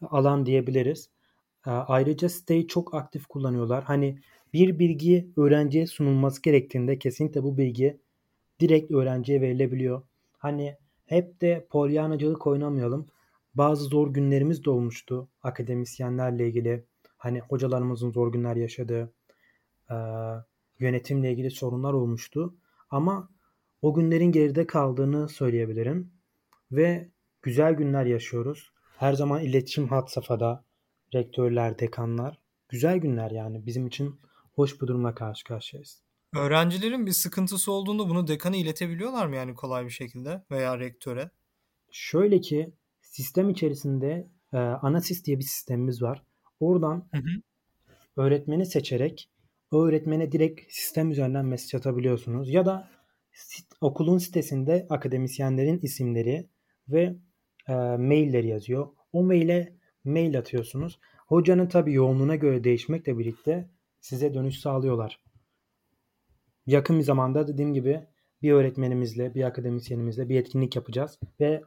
alan 0.03 0.47
diyebiliriz. 0.47 1.11
Ee, 1.67 1.71
ayrıca 1.71 2.29
siteyi 2.29 2.69
çok 2.69 2.95
aktif 2.95 3.27
kullanıyorlar. 3.27 3.85
Hani 3.85 4.19
bir 4.53 4.79
bilgi 4.79 5.29
öğrenciye 5.37 5.87
sunulması 5.87 6.43
gerektiğinde 6.43 6.99
kesinlikle 6.99 7.43
bu 7.43 7.59
bilgi 7.59 7.99
direkt 8.61 8.91
öğrenciye 8.91 9.41
verilebiliyor. 9.41 10.03
Hani 10.39 10.77
hep 11.07 11.41
de 11.41 11.67
polyanacılık 11.71 12.47
oynamayalım. 12.47 13.07
Bazı 13.55 13.85
zor 13.85 14.15
günlerimiz 14.15 14.65
de 14.65 14.71
olmuştu 14.71 15.29
akademisyenlerle 15.43 16.49
ilgili. 16.49 16.85
Hani 17.17 17.41
hocalarımızın 17.41 18.11
zor 18.11 18.33
günler 18.33 18.57
yaşadığı, 18.57 19.13
e, 19.91 19.95
yönetimle 20.79 21.33
ilgili 21.33 21.51
sorunlar 21.51 21.93
olmuştu. 21.93 22.55
Ama 22.91 23.29
o 23.83 23.95
günlerin 23.95 24.33
geride 24.33 24.67
kaldığını 24.67 25.29
söyleyebilirim. 25.29 26.11
Ve 26.73 27.09
güzel 27.43 27.75
günler 27.75 28.07
yaşıyoruz. 28.07 28.73
Her 28.97 29.13
zaman 29.13 29.43
iletişim 29.43 29.89
hat 29.89 30.11
safhada. 30.11 30.65
Rektörler, 31.15 31.79
dekanlar. 31.79 32.39
Güzel 32.69 32.99
günler 32.99 33.31
yani. 33.31 33.67
Bizim 33.67 33.87
için 33.87 34.21
hoş 34.53 34.83
bir 34.83 34.87
durumla 34.87 35.15
karşı 35.15 35.45
karşıyayız. 35.45 36.03
Öğrencilerin 36.37 37.07
bir 37.07 37.13
sıkıntısı 37.13 37.73
olduğunda 37.73 38.09
bunu 38.09 38.27
dekana 38.27 38.57
iletebiliyorlar 38.57 39.27
mı 39.27 39.37
yani 39.37 39.55
kolay 39.55 39.85
bir 39.85 39.91
şekilde 39.91 40.43
veya 40.51 40.79
rektöre? 40.79 41.31
Şöyle 41.91 42.41
ki 42.41 42.73
sistem 43.03 43.51
içerisinde 43.51 44.29
e, 44.53 44.57
Anasis 44.57 45.25
diye 45.25 45.39
bir 45.39 45.45
sistemimiz 45.45 46.03
var. 46.03 46.23
Oradan 46.61 47.09
hı 47.15 47.19
hı. 47.19 47.41
öğretmeni 48.17 48.67
seçerek 48.67 49.31
öğretmene 49.73 50.33
direkt 50.33 50.73
sistem 50.73 51.11
üzerinden 51.11 51.45
mesaj 51.45 51.75
atabiliyorsunuz. 51.75 52.51
Ya 52.51 52.67
da 52.67 52.89
sit, 53.33 53.67
okulun 53.81 54.19
sitesinde 54.19 54.87
akademisyenlerin 54.91 55.79
isimleri 55.83 56.49
ve 56.89 57.17
e, 57.69 57.73
mailleri 57.99 58.49
yazıyor. 58.49 58.89
O 59.13 59.23
maile 59.23 59.73
mail 60.05 60.39
atıyorsunuz. 60.39 60.99
Hocanın 61.27 61.67
tabi 61.67 61.93
yoğunluğuna 61.93 62.37
göre 62.37 62.65
değişmekle 62.65 63.19
birlikte 63.19 63.69
size 64.01 64.35
dönüş 64.35 64.61
sağlıyorlar. 64.61 65.21
Yakın 66.67 66.99
bir 66.99 67.05
zamanda 67.05 67.49
dediğim 67.49 67.75
gibi 67.75 68.01
bir 68.43 68.53
öğretmenimizle, 68.53 69.35
bir 69.35 69.43
akademisyenimizle 69.43 70.29
bir 70.29 70.41
etkinlik 70.41 70.77
yapacağız 70.77 71.19
ve 71.41 71.63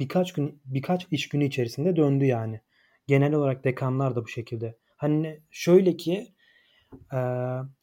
birkaç 0.00 0.32
gün 0.32 0.60
birkaç 0.64 1.06
iş 1.10 1.28
günü 1.28 1.44
içerisinde 1.44 1.96
döndü 1.96 2.24
yani. 2.24 2.60
Genel 3.06 3.34
olarak 3.34 3.64
dekanlar 3.64 4.16
da 4.16 4.24
bu 4.24 4.28
şekilde. 4.28 4.76
Hani 4.96 5.40
şöyle 5.50 5.96
ki 5.96 6.34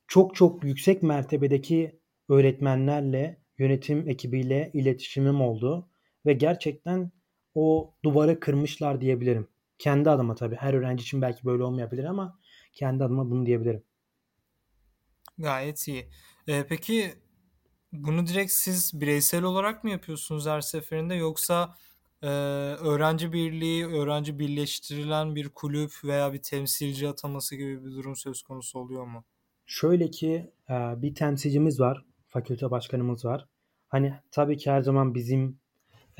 çok 0.08 0.36
çok 0.36 0.64
yüksek 0.64 1.04
mertebedeki 1.04 2.00
öğretmenlerle, 2.30 3.38
yönetim 3.58 4.10
ekibiyle 4.10 4.72
iletişimim 4.74 5.42
oldu 5.42 5.90
ve 6.26 6.34
gerçekten 6.34 7.12
o 7.56 7.94
duvarı 8.04 8.40
kırmışlar 8.40 9.02
diyebilirim. 9.02 9.48
Kendi 9.82 10.10
adıma 10.10 10.36
tabii. 10.36 10.56
Her 10.56 10.74
öğrenci 10.74 11.02
için 11.02 11.22
belki 11.22 11.46
böyle 11.46 11.64
olmayabilir 11.64 12.04
ama 12.04 12.40
kendi 12.74 13.04
adıma 13.04 13.30
bunu 13.30 13.46
diyebilirim. 13.46 13.84
Gayet 15.38 15.88
iyi. 15.88 16.10
Ee, 16.48 16.66
peki 16.70 17.14
bunu 17.94 18.28
direkt 18.28 18.52
siz 18.52 19.02
bireysel 19.02 19.44
olarak 19.44 19.84
mı 19.84 19.90
yapıyorsunuz 19.90 20.48
her 20.48 20.62
seferinde 20.62 21.16
yoksa 21.16 21.76
e, 22.22 22.28
öğrenci 22.28 23.34
birliği, 23.34 23.86
öğrenci 23.86 24.40
birleştirilen 24.40 25.36
bir 25.36 25.50
kulüp 25.50 25.92
veya 26.04 26.34
bir 26.34 26.42
temsilci 26.42 27.10
ataması 27.10 27.56
gibi 27.56 27.86
bir 27.86 27.92
durum 27.92 28.16
söz 28.16 28.42
konusu 28.42 28.80
oluyor 28.80 29.06
mu? 29.06 29.26
Şöyle 29.66 30.10
ki 30.10 30.52
e, 30.70 30.74
bir 30.74 31.16
temsilcimiz 31.16 31.80
var, 31.80 32.06
fakülte 32.28 32.72
başkanımız 32.72 33.26
var. 33.26 33.48
Hani 33.88 34.14
tabii 34.32 34.58
ki 34.58 34.72
her 34.72 34.82
zaman 34.82 35.16
bizim 35.16 35.61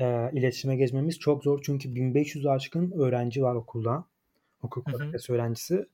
e, 0.02 0.30
iletişime 0.32 0.76
geçmemiz 0.76 1.18
çok 1.18 1.44
zor 1.44 1.60
çünkü 1.62 1.94
1500 1.94 2.46
aşkın 2.46 2.90
öğrenci 2.90 3.42
var 3.42 3.54
okulda. 3.54 4.04
Okul 4.62 4.82
fakültesi 4.82 5.32
öğrencisi. 5.32 5.86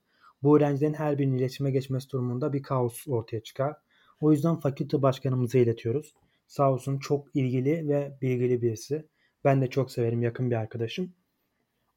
Bu 0.43 0.57
öğrencilerin 0.57 0.93
her 0.93 1.17
birinin 1.17 1.37
iletişime 1.37 1.71
geçmesi 1.71 2.09
durumunda 2.09 2.53
bir 2.53 2.63
kaos 2.63 3.07
ortaya 3.07 3.43
çıkar. 3.43 3.75
O 4.21 4.31
yüzden 4.31 4.55
fakülte 4.55 5.01
başkanımıza 5.01 5.57
iletiyoruz. 5.57 6.13
Sağ 6.47 6.73
olsun 6.73 6.99
çok 6.99 7.35
ilgili 7.35 7.89
ve 7.89 8.17
bilgili 8.21 8.61
birisi. 8.61 9.05
Ben 9.43 9.61
de 9.61 9.69
çok 9.69 9.91
severim 9.91 10.21
yakın 10.21 10.51
bir 10.51 10.55
arkadaşım. 10.55 11.13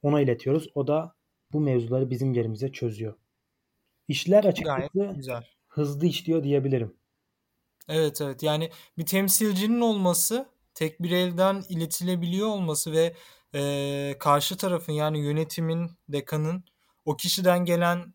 Ona 0.03 0.21
iletiyoruz. 0.21 0.69
O 0.75 0.87
da 0.87 1.15
bu 1.53 1.61
mevzuları 1.61 2.11
bizim 2.11 2.33
yerimize 2.33 2.73
çözüyor. 2.73 3.15
İşler 4.09 4.45
açıkçası 4.45 5.13
güzel. 5.17 5.47
hızlı 5.69 6.07
işliyor 6.07 6.45
diyebilirim. 6.45 6.95
Evet 7.89 8.21
evet 8.21 8.43
yani 8.43 8.71
bir 8.99 9.07
temsilcinin 9.07 9.81
olması 9.81 10.52
tek 10.75 11.03
bir 11.03 11.11
elden 11.11 11.63
iletilebiliyor 11.69 12.49
olması 12.49 12.93
ve 12.93 13.17
e, 13.55 14.17
karşı 14.19 14.57
tarafın 14.57 14.93
yani 14.93 15.19
yönetimin, 15.19 15.91
dekanın 16.09 16.65
o 17.05 17.17
kişiden 17.17 17.65
gelen 17.65 18.15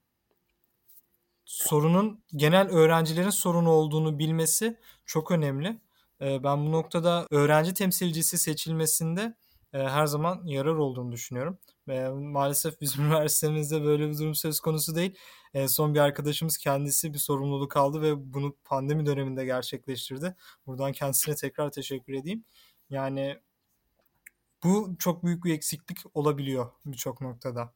sorunun 1.45 2.23
genel 2.35 2.69
öğrencilerin 2.69 3.29
sorunu 3.29 3.69
olduğunu 3.69 4.19
bilmesi 4.19 4.79
çok 5.05 5.31
önemli. 5.31 5.81
E, 6.21 6.43
ben 6.43 6.65
bu 6.65 6.71
noktada 6.71 7.27
öğrenci 7.31 7.73
temsilcisi 7.73 8.37
seçilmesinde 8.37 9.35
e, 9.73 9.77
her 9.77 10.05
zaman 10.05 10.41
yarar 10.45 10.75
olduğunu 10.75 11.11
düşünüyorum. 11.11 11.59
E, 11.89 12.09
maalesef 12.09 12.81
bizim 12.81 13.05
üniversitemizde 13.05 13.83
böyle 13.83 14.09
bir 14.09 14.17
durum 14.17 14.35
söz 14.35 14.59
konusu 14.59 14.95
değil. 14.95 15.15
E, 15.53 15.67
son 15.67 15.93
bir 15.93 15.99
arkadaşımız 15.99 16.57
kendisi 16.57 17.13
bir 17.13 17.19
sorumluluk 17.19 17.77
aldı 17.77 18.01
ve 18.01 18.33
bunu 18.33 18.55
pandemi 18.65 19.05
döneminde 19.05 19.45
gerçekleştirdi. 19.45 20.35
Buradan 20.65 20.91
kendisine 20.91 21.35
tekrar 21.35 21.71
teşekkür 21.71 22.13
edeyim. 22.13 22.45
Yani 22.89 23.37
bu 24.63 24.95
çok 24.99 25.23
büyük 25.23 25.45
bir 25.45 25.53
eksiklik 25.53 25.97
olabiliyor 26.13 26.71
birçok 26.85 27.21
noktada. 27.21 27.73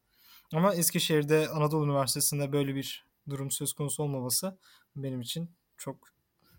Ama 0.54 0.76
Eskişehir'de 0.76 1.50
Anadolu 1.50 1.86
Üniversitesi'nde 1.86 2.52
böyle 2.52 2.76
bir 2.76 3.06
durum 3.30 3.52
söz 3.52 3.74
konusu 3.74 4.04
olmaması 4.04 4.58
benim 4.96 5.22
için 5.22 5.52
çok 5.78 5.98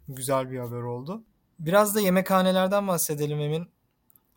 güzel 0.08 0.50
bir 0.50 0.58
haber 0.58 0.82
oldu. 0.82 1.24
Biraz 1.58 1.94
da 1.94 2.00
yemekhanelerden 2.00 2.88
bahsedelim 2.88 3.40
Emin. 3.40 3.70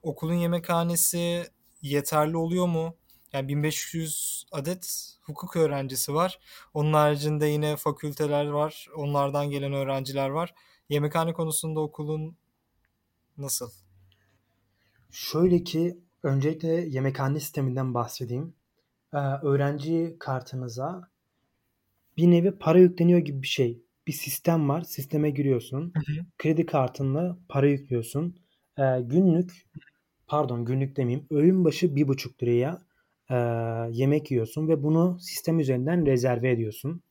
Okulun 0.01 0.33
yemekhanesi 0.33 1.49
yeterli 1.81 2.37
oluyor 2.37 2.67
mu? 2.67 2.97
Yani 3.35 3.47
1500 3.47 4.45
adet 4.51 5.15
hukuk 5.21 5.55
öğrencisi 5.55 6.13
var. 6.13 6.39
Onun 6.73 6.93
haricinde 6.93 7.45
yine 7.45 7.75
fakülteler 7.75 8.45
var. 8.45 8.87
Onlardan 8.95 9.49
gelen 9.49 9.73
öğrenciler 9.73 10.29
var. 10.29 10.53
Yemekhane 10.89 11.33
konusunda 11.33 11.79
okulun 11.79 12.37
nasıl? 13.37 13.71
Şöyle 15.11 15.63
ki 15.63 15.99
öncelikle 16.23 16.67
yemekhane 16.67 17.39
sisteminden 17.39 17.93
bahsedeyim. 17.93 18.53
Ee, 19.13 19.17
öğrenci 19.17 20.15
kartınıza 20.19 21.09
bir 22.17 22.31
nevi 22.31 22.51
para 22.51 22.79
yükleniyor 22.79 23.19
gibi 23.19 23.41
bir 23.41 23.47
şey. 23.47 23.81
Bir 24.07 24.13
sistem 24.13 24.69
var. 24.69 24.81
Sisteme 24.81 25.29
giriyorsun. 25.29 25.93
Hı 25.95 25.99
hı. 25.99 26.25
Kredi 26.37 26.65
kartınla 26.65 27.37
para 27.49 27.67
yüklüyorsun. 27.67 28.39
Ee, 28.77 28.83
günlük 29.01 29.67
pardon 30.27 30.65
günlük 30.65 30.97
demeyeyim. 30.97 31.27
Öğün 31.31 31.65
başı 31.65 31.95
bir 31.95 32.07
buçuk 32.07 32.43
liraya 32.43 32.85
e, 33.29 33.35
yemek 33.91 34.31
yiyorsun 34.31 34.67
ve 34.67 34.83
bunu 34.83 35.17
sistem 35.19 35.59
üzerinden 35.59 36.05
rezerve 36.05 36.51
ediyorsun. 36.51 37.01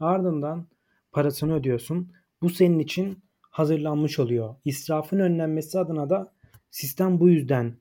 Ardından 0.00 0.66
parasını 1.12 1.54
ödüyorsun. 1.54 2.12
Bu 2.42 2.50
senin 2.50 2.78
için 2.78 3.18
hazırlanmış 3.40 4.18
oluyor. 4.18 4.54
İsrafın 4.64 5.18
önlenmesi 5.18 5.78
adına 5.78 6.10
da 6.10 6.32
sistem 6.70 7.20
bu 7.20 7.28
yüzden 7.28 7.76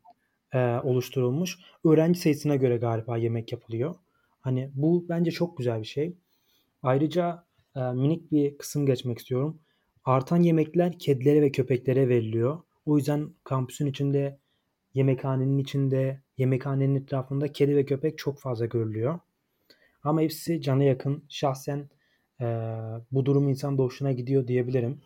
e, 0.54 0.60
oluşturulmuş. 0.84 1.60
Öğrenci 1.86 2.20
sayısına 2.20 2.56
göre 2.56 2.78
galiba 2.78 3.17
yemek 3.17 3.52
yapılıyor. 3.52 3.96
Hani 4.41 4.72
bu 4.74 5.06
bence 5.10 5.32
çok 5.32 5.58
güzel 5.58 5.82
bir 5.82 5.88
şey. 5.88 6.15
Ayrıca 6.84 7.44
e, 7.76 7.80
minik 7.80 8.32
bir 8.32 8.58
kısım 8.58 8.86
geçmek 8.86 9.17
istiyorum. 9.17 9.60
Artan 10.06 10.41
yemekler 10.41 11.00
kedilere 11.00 11.41
ve 11.41 11.52
köpeklere 11.52 12.10
veriliyor. 12.10 12.60
O 12.86 12.98
yüzden 12.98 13.30
kampüsün 13.44 13.86
içinde, 13.86 14.39
yemekhanenin 14.94 15.58
içinde, 15.58 16.22
yemekhanenin 16.41 16.95
etrafında 16.95 17.51
kedi 17.51 17.75
ve 17.75 17.86
köpek 17.86 18.17
çok 18.17 18.39
fazla 18.39 18.65
görülüyor. 18.65 19.19
Ama 20.04 20.21
hepsi 20.21 20.62
cana 20.62 20.84
yakın. 20.84 21.23
Şahsen 21.30 21.89
e, 22.41 22.45
bu 23.12 23.25
durum 23.25 23.49
insan 23.49 23.77
hoşuna 23.77 24.12
gidiyor 24.12 24.47
diyebilirim. 24.47 25.01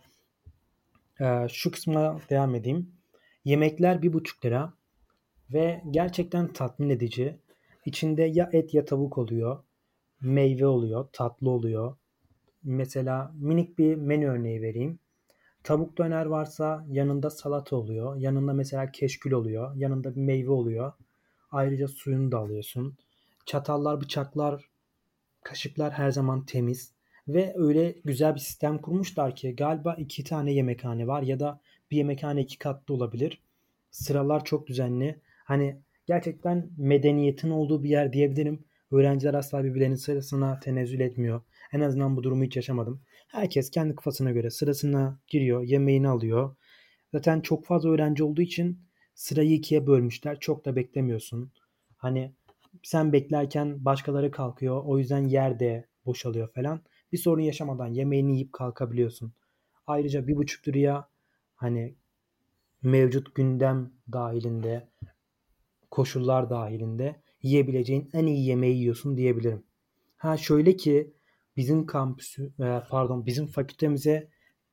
E, 1.19 1.47
şu 1.49 1.71
kısma 1.71 2.19
devam 2.29 2.55
edeyim. 2.55 2.91
Yemekler 3.45 4.01
bir 4.01 4.13
buçuk 4.13 4.45
lira 4.45 4.73
ve 5.53 5.81
gerçekten 5.91 6.53
tatmin 6.53 6.89
edici. 6.89 7.39
İçinde 7.85 8.23
ya 8.23 8.49
et 8.53 8.73
ya 8.73 8.85
tavuk 8.85 9.17
oluyor, 9.17 9.63
meyve 10.21 10.65
oluyor, 10.65 11.07
tatlı 11.13 11.49
oluyor. 11.49 11.95
Mesela 12.63 13.31
minik 13.35 13.77
bir 13.77 13.95
menü 13.95 14.27
örneği 14.27 14.61
vereyim. 14.61 14.99
Tavuk 15.63 15.97
döner 15.97 16.25
varsa 16.25 16.85
yanında 16.89 17.29
salata 17.29 17.75
oluyor. 17.75 18.15
Yanında 18.15 18.53
mesela 18.53 18.91
keşkül 18.91 19.31
oluyor. 19.31 19.75
Yanında 19.75 20.15
bir 20.15 20.21
meyve 20.21 20.51
oluyor. 20.51 20.93
Ayrıca 21.51 21.87
suyunu 21.87 22.31
da 22.31 22.37
alıyorsun. 22.37 22.97
Çatallar, 23.45 24.01
bıçaklar, 24.01 24.69
kaşıklar 25.43 25.93
her 25.93 26.11
zaman 26.11 26.45
temiz. 26.45 26.91
Ve 27.27 27.53
öyle 27.55 27.95
güzel 28.05 28.35
bir 28.35 28.39
sistem 28.39 28.77
kurmuşlar 28.77 29.35
ki 29.35 29.55
galiba 29.55 29.93
iki 29.93 30.23
tane 30.23 30.53
yemekhane 30.53 31.07
var 31.07 31.21
ya 31.21 31.39
da 31.39 31.61
bir 31.91 31.97
yemekhane 31.97 32.41
iki 32.41 32.57
katlı 32.59 32.93
olabilir. 32.93 33.41
Sıralar 33.91 34.45
çok 34.45 34.67
düzenli. 34.67 35.19
Hani 35.43 35.81
gerçekten 36.05 36.69
medeniyetin 36.77 37.49
olduğu 37.49 37.83
bir 37.83 37.89
yer 37.89 38.13
diyebilirim. 38.13 38.65
Öğrenciler 38.91 39.33
asla 39.33 39.63
birbirlerinin 39.63 39.95
sırasına 39.95 40.59
tenezzül 40.59 40.99
etmiyor. 40.99 41.41
En 41.73 41.79
azından 41.79 42.17
bu 42.17 42.23
durumu 42.23 42.43
hiç 42.43 42.55
yaşamadım. 42.55 43.01
Herkes 43.27 43.71
kendi 43.71 43.95
kafasına 43.95 44.31
göre 44.31 44.49
sırasına 44.49 45.19
giriyor, 45.27 45.63
yemeğini 45.63 46.07
alıyor. 46.07 46.55
Zaten 47.11 47.41
çok 47.41 47.65
fazla 47.65 47.89
öğrenci 47.89 48.23
olduğu 48.23 48.41
için 48.41 48.79
sırayı 49.15 49.53
ikiye 49.53 49.87
bölmüşler. 49.87 50.39
Çok 50.39 50.65
da 50.65 50.75
beklemiyorsun. 50.75 51.51
Hani 51.97 52.33
sen 52.83 53.13
beklerken 53.13 53.85
başkaları 53.85 54.31
kalkıyor. 54.31 54.83
O 54.85 54.97
yüzden 54.97 55.25
yerde 55.27 55.85
boşalıyor 56.05 56.53
falan. 56.53 56.81
Bir 57.11 57.17
sorun 57.17 57.41
yaşamadan 57.41 57.87
yemeğini 57.87 58.33
yiyip 58.33 58.53
kalkabiliyorsun. 58.53 59.33
Ayrıca 59.87 60.27
bir 60.27 60.35
buçuk 60.35 60.67
liraya 60.67 61.09
hani 61.55 61.95
mevcut 62.83 63.35
gündem 63.35 63.91
dahilinde 64.11 64.89
koşullar 65.91 66.49
dahilinde 66.49 67.15
yiyebileceğin 67.41 68.09
en 68.13 68.25
iyi 68.25 68.45
yemeği 68.47 68.77
yiyorsun 68.77 69.17
diyebilirim. 69.17 69.63
Ha 70.17 70.37
şöyle 70.37 70.75
ki 70.75 71.13
bizim 71.57 71.85
kampüsü 71.85 72.53
e, 72.59 72.81
pardon 72.89 73.25
bizim 73.25 73.47
fakültemize 73.47 74.29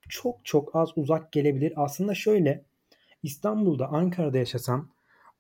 çok 0.09 0.45
çok 0.45 0.77
az 0.77 0.91
uzak 0.97 1.33
gelebilir. 1.33 1.73
Aslında 1.77 2.15
şöyle 2.15 2.65
İstanbul'da 3.23 3.89
Ankara'da 3.89 4.39
yaşasam 4.39 4.89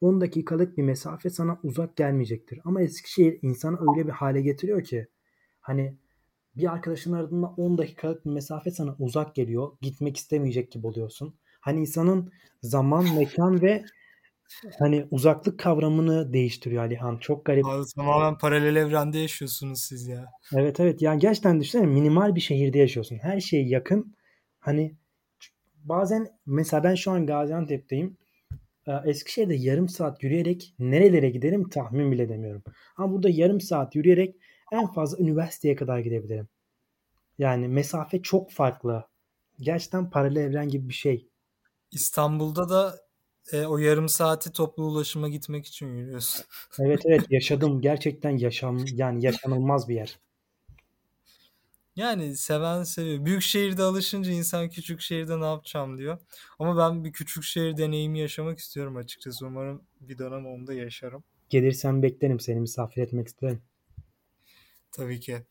10 0.01 0.21
dakikalık 0.21 0.79
bir 0.79 0.83
mesafe 0.83 1.31
sana 1.31 1.59
uzak 1.62 1.97
gelmeyecektir. 1.97 2.61
Ama 2.64 2.83
Eskişehir 2.83 3.38
insanı 3.42 3.79
öyle 3.81 4.07
bir 4.07 4.12
hale 4.12 4.42
getiriyor 4.42 4.85
ki 4.85 5.07
hani 5.61 5.97
bir 6.57 6.73
arkadaşın 6.73 7.12
aradığında 7.12 7.47
10 7.47 7.79
dakikalık 7.79 8.25
bir 8.25 8.31
mesafe 8.31 8.71
sana 8.71 8.97
uzak 8.99 9.35
geliyor. 9.35 9.73
Gitmek 9.81 10.16
istemeyecek 10.16 10.73
gibi 10.73 10.87
oluyorsun. 10.87 11.35
Hani 11.61 11.81
insanın 11.81 12.33
zaman, 12.62 13.14
mekan 13.14 13.62
ve 13.62 13.85
hani 14.79 15.07
uzaklık 15.11 15.59
kavramını 15.59 16.33
değiştiriyor 16.33 16.85
Alihan. 16.85 17.18
Çok 17.18 17.45
garip. 17.45 17.66
Abi 17.66 17.85
tamamen 17.97 18.38
paralel 18.38 18.77
evrende 18.77 19.18
yaşıyorsunuz 19.18 19.81
siz 19.81 20.07
ya. 20.07 20.27
Evet 20.55 20.81
evet. 20.81 21.03
Yani 21.03 21.21
gerçekten 21.21 21.61
düşünsene 21.61 21.87
minimal 21.87 22.35
bir 22.35 22.40
şehirde 22.40 22.79
yaşıyorsun. 22.79 23.18
Her 23.23 23.40
şey 23.40 23.66
yakın. 23.66 24.14
Hani 24.59 24.97
bazen 25.85 26.29
mesela 26.47 26.85
ben 26.85 26.95
şu 26.95 27.11
an 27.11 27.27
Gaziantep'teyim. 27.27 28.16
Ee, 28.87 28.92
Eskişehir'de 29.05 29.55
yarım 29.55 29.88
saat 29.88 30.23
yürüyerek 30.23 30.75
nerelere 30.79 31.31
giderim 31.31 31.68
tahmin 31.68 32.12
bile 32.12 32.23
edemiyorum. 32.23 32.62
Ama 32.97 33.12
burada 33.12 33.29
yarım 33.29 33.61
saat 33.61 33.95
yürüyerek 33.97 34.37
en 34.73 34.87
fazla 34.87 35.18
üniversiteye 35.18 35.77
kadar 35.77 35.99
gidebilirim. 35.99 36.49
Yani 37.38 37.68
mesafe 37.68 38.23
çok 38.23 38.51
farklı. 38.51 39.05
Gerçekten 39.61 40.11
paralel 40.11 40.40
evren 40.40 40.68
gibi 40.68 40.88
bir 40.88 40.95
şey. 40.95 41.29
İstanbul'da 41.92 42.68
da 42.68 42.97
e, 43.53 43.66
o 43.66 43.79
yarım 43.79 44.09
saati 44.09 44.53
toplu 44.53 44.85
ulaşıma 44.85 45.29
gitmek 45.29 45.66
için 45.66 45.87
yürüyorsun. 45.87 46.45
Evet 46.79 47.03
evet 47.05 47.27
yaşadım. 47.31 47.81
Gerçekten 47.81 48.38
yaşam 48.38 48.85
yani 48.92 49.25
yaşanılmaz 49.25 49.88
bir 49.88 49.95
yer. 49.95 50.18
Yani 51.96 52.37
seven 52.37 52.83
seviyor. 52.83 53.24
Büyük 53.24 53.42
şehirde 53.42 53.83
alışınca 53.83 54.33
insan 54.33 54.68
küçük 54.68 55.00
şehirde 55.00 55.40
ne 55.40 55.44
yapacağım 55.44 55.98
diyor. 55.98 56.18
Ama 56.59 56.76
ben 56.76 57.05
bir 57.05 57.12
küçük 57.12 57.44
şehir 57.44 57.76
deneyimi 57.76 58.18
yaşamak 58.18 58.59
istiyorum 58.59 58.96
açıkçası. 58.96 59.46
Umarım 59.46 59.83
bir 60.00 60.18
dönem 60.18 60.46
onu 60.46 60.66
da 60.66 60.74
yaşarım. 60.74 61.24
Gelirsen 61.48 62.02
beklerim 62.02 62.40
seni 62.40 62.61
misafir 62.61 63.02
etmek 63.02 63.28
isterim. 63.28 63.62
Tabii 64.92 65.20
ki. 65.20 65.42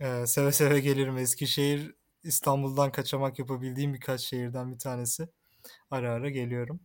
Ee, 0.00 0.26
seve 0.26 0.52
seve 0.52 0.80
gelirim. 0.80 1.18
Eskişehir 1.18 1.94
İstanbul'dan 2.24 2.92
kaçamak 2.92 3.38
yapabildiğim 3.38 3.94
birkaç 3.94 4.20
şehirden 4.20 4.72
bir 4.72 4.78
tanesi. 4.78 5.28
Ara 5.90 6.12
ara 6.12 6.30
geliyorum. 6.30 6.80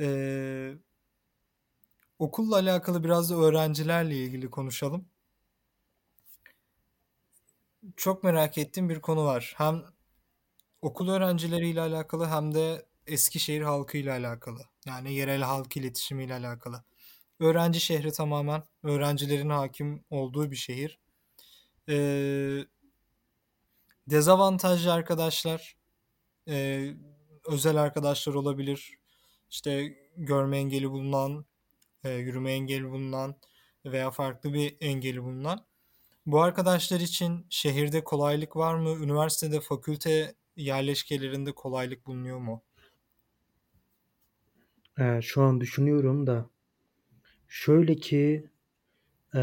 Ee, 0.00 0.74
okulla 2.18 2.56
alakalı 2.56 3.04
biraz 3.04 3.30
da 3.30 3.34
öğrencilerle 3.34 4.16
ilgili 4.16 4.50
konuşalım. 4.50 5.08
Çok 7.96 8.24
merak 8.24 8.58
ettiğim 8.58 8.88
bir 8.88 9.00
konu 9.00 9.24
var. 9.24 9.54
Hem 9.56 9.82
okul 10.82 11.08
öğrencileriyle 11.08 11.80
alakalı 11.80 12.26
hem 12.26 12.54
de 12.54 12.86
Eskişehir 13.06 13.62
halkıyla 13.62 14.12
alakalı. 14.16 14.60
Yani 14.86 15.14
yerel 15.14 15.42
halk 15.42 15.76
iletişimiyle 15.76 16.34
alakalı. 16.34 16.84
Öğrenci 17.40 17.80
şehri 17.80 18.12
tamamen 18.12 18.62
öğrencilerin 18.82 19.50
hakim 19.50 20.04
olduğu 20.10 20.50
bir 20.50 20.56
şehir. 20.56 20.98
Ee, 21.88 22.64
dezavantajlı 24.10 24.92
arkadaşlar, 24.92 25.76
e, 26.48 26.86
özel 27.46 27.76
arkadaşlar 27.76 28.34
olabilir. 28.34 28.98
İşte 29.50 29.98
görme 30.16 30.58
engeli 30.58 30.90
bulunan, 30.90 31.46
e, 32.04 32.10
yürüme 32.10 32.52
engeli 32.52 32.90
bulunan 32.90 33.36
veya 33.84 34.10
farklı 34.10 34.52
bir 34.54 34.76
engeli 34.80 35.22
bulunan. 35.22 35.66
Bu 36.26 36.40
arkadaşlar 36.42 37.00
için 37.00 37.46
şehirde 37.50 38.04
kolaylık 38.04 38.56
var 38.56 38.74
mı? 38.74 39.04
Üniversitede, 39.04 39.60
fakülte 39.60 40.34
yerleşkelerinde 40.56 41.52
kolaylık 41.52 42.06
bulunuyor 42.06 42.38
mu? 42.38 42.62
Ee, 44.98 45.20
şu 45.22 45.42
an 45.42 45.60
düşünüyorum 45.60 46.26
da 46.26 46.50
şöyle 47.48 47.96
ki 47.96 48.50
e, 49.34 49.38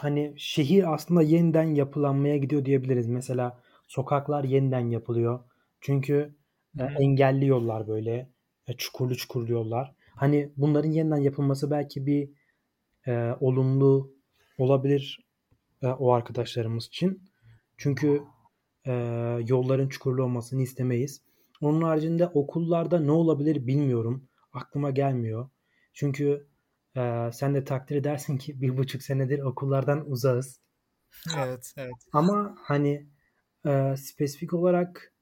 hani 0.00 0.34
şehir 0.36 0.94
aslında 0.94 1.22
yeniden 1.22 1.74
yapılanmaya 1.74 2.36
gidiyor 2.36 2.64
diyebiliriz. 2.64 3.06
Mesela 3.06 3.60
sokaklar 3.88 4.44
yeniden 4.44 4.90
yapılıyor. 4.90 5.40
Çünkü 5.80 6.34
e, 6.78 6.84
engelli 6.84 7.46
yollar 7.46 7.88
böyle 7.88 8.30
e, 8.66 8.72
çukurlu 8.76 9.16
çukurlu 9.16 9.52
yollar. 9.52 9.94
Hani 10.14 10.52
bunların 10.56 10.90
yeniden 10.90 11.16
yapılması 11.16 11.70
belki 11.70 12.06
bir 12.06 12.30
e, 13.06 13.36
olumlu 13.40 14.12
olabilir 14.58 15.29
e, 15.82 15.86
o 15.86 16.12
arkadaşlarımız 16.12 16.86
için. 16.86 17.22
Çünkü 17.76 18.22
e, 18.84 18.92
yolların 19.46 19.88
çukurlu 19.88 20.22
olmasını 20.22 20.62
istemeyiz. 20.62 21.22
Onun 21.60 21.82
haricinde 21.82 22.26
okullarda 22.26 23.00
ne 23.00 23.12
olabilir 23.12 23.66
bilmiyorum. 23.66 24.28
Aklıma 24.52 24.90
gelmiyor. 24.90 25.50
Çünkü 25.94 26.46
e, 26.96 27.30
sen 27.32 27.54
de 27.54 27.64
takdir 27.64 27.96
edersin 27.96 28.38
ki 28.38 28.60
bir 28.60 28.76
buçuk 28.76 29.02
senedir 29.02 29.38
okullardan 29.38 30.10
uzağız. 30.10 30.60
Evet, 31.38 31.72
evet. 31.76 31.94
Ama 32.12 32.56
hani 32.62 33.06
e, 33.66 33.94
spesifik 33.96 34.54
olarak 34.54 35.12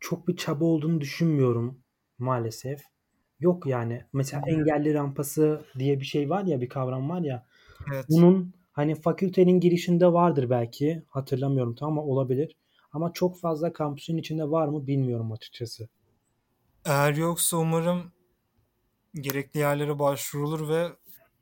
çok 0.00 0.28
bir 0.28 0.36
çaba 0.36 0.64
olduğunu 0.64 1.00
düşünmüyorum 1.00 1.80
maalesef. 2.18 2.82
Yok 3.40 3.66
yani. 3.66 4.04
Mesela 4.12 4.42
engelli 4.46 4.94
rampası 4.94 5.64
diye 5.78 6.00
bir 6.00 6.04
şey 6.04 6.30
var 6.30 6.44
ya, 6.44 6.60
bir 6.60 6.68
kavram 6.68 7.10
var 7.10 7.20
ya. 7.20 7.46
Evet. 7.92 8.04
Bunun 8.08 8.54
hani 8.76 8.94
fakültenin 8.94 9.60
girişinde 9.60 10.12
vardır 10.12 10.50
belki. 10.50 11.02
Hatırlamıyorum 11.08 11.74
tam 11.74 11.88
ama 11.88 12.02
olabilir. 12.02 12.56
Ama 12.92 13.12
çok 13.12 13.40
fazla 13.40 13.72
kampüsün 13.72 14.16
içinde 14.16 14.50
var 14.50 14.68
mı 14.68 14.86
bilmiyorum 14.86 15.32
açıkçası. 15.32 15.88
Eğer 16.84 17.14
yoksa 17.14 17.56
umarım 17.56 18.12
gerekli 19.14 19.58
yerlere 19.60 19.98
başvurulur 19.98 20.68
ve 20.68 20.88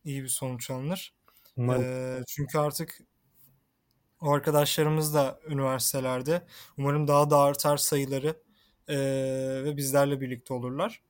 iyi 0.04 0.22
bir 0.22 0.28
sonuç 0.28 0.70
alınır. 0.70 1.14
Ee, 1.58 2.22
çünkü 2.26 2.58
artık 2.58 3.00
o 4.20 4.30
arkadaşlarımız 4.30 5.14
da 5.14 5.40
üniversitelerde. 5.48 6.42
Umarım 6.78 7.08
daha 7.08 7.30
da 7.30 7.38
artar 7.38 7.76
sayıları 7.76 8.36
ee, 8.88 8.96
ve 9.64 9.76
bizlerle 9.76 10.20
birlikte 10.20 10.54
olurlar. 10.54 11.02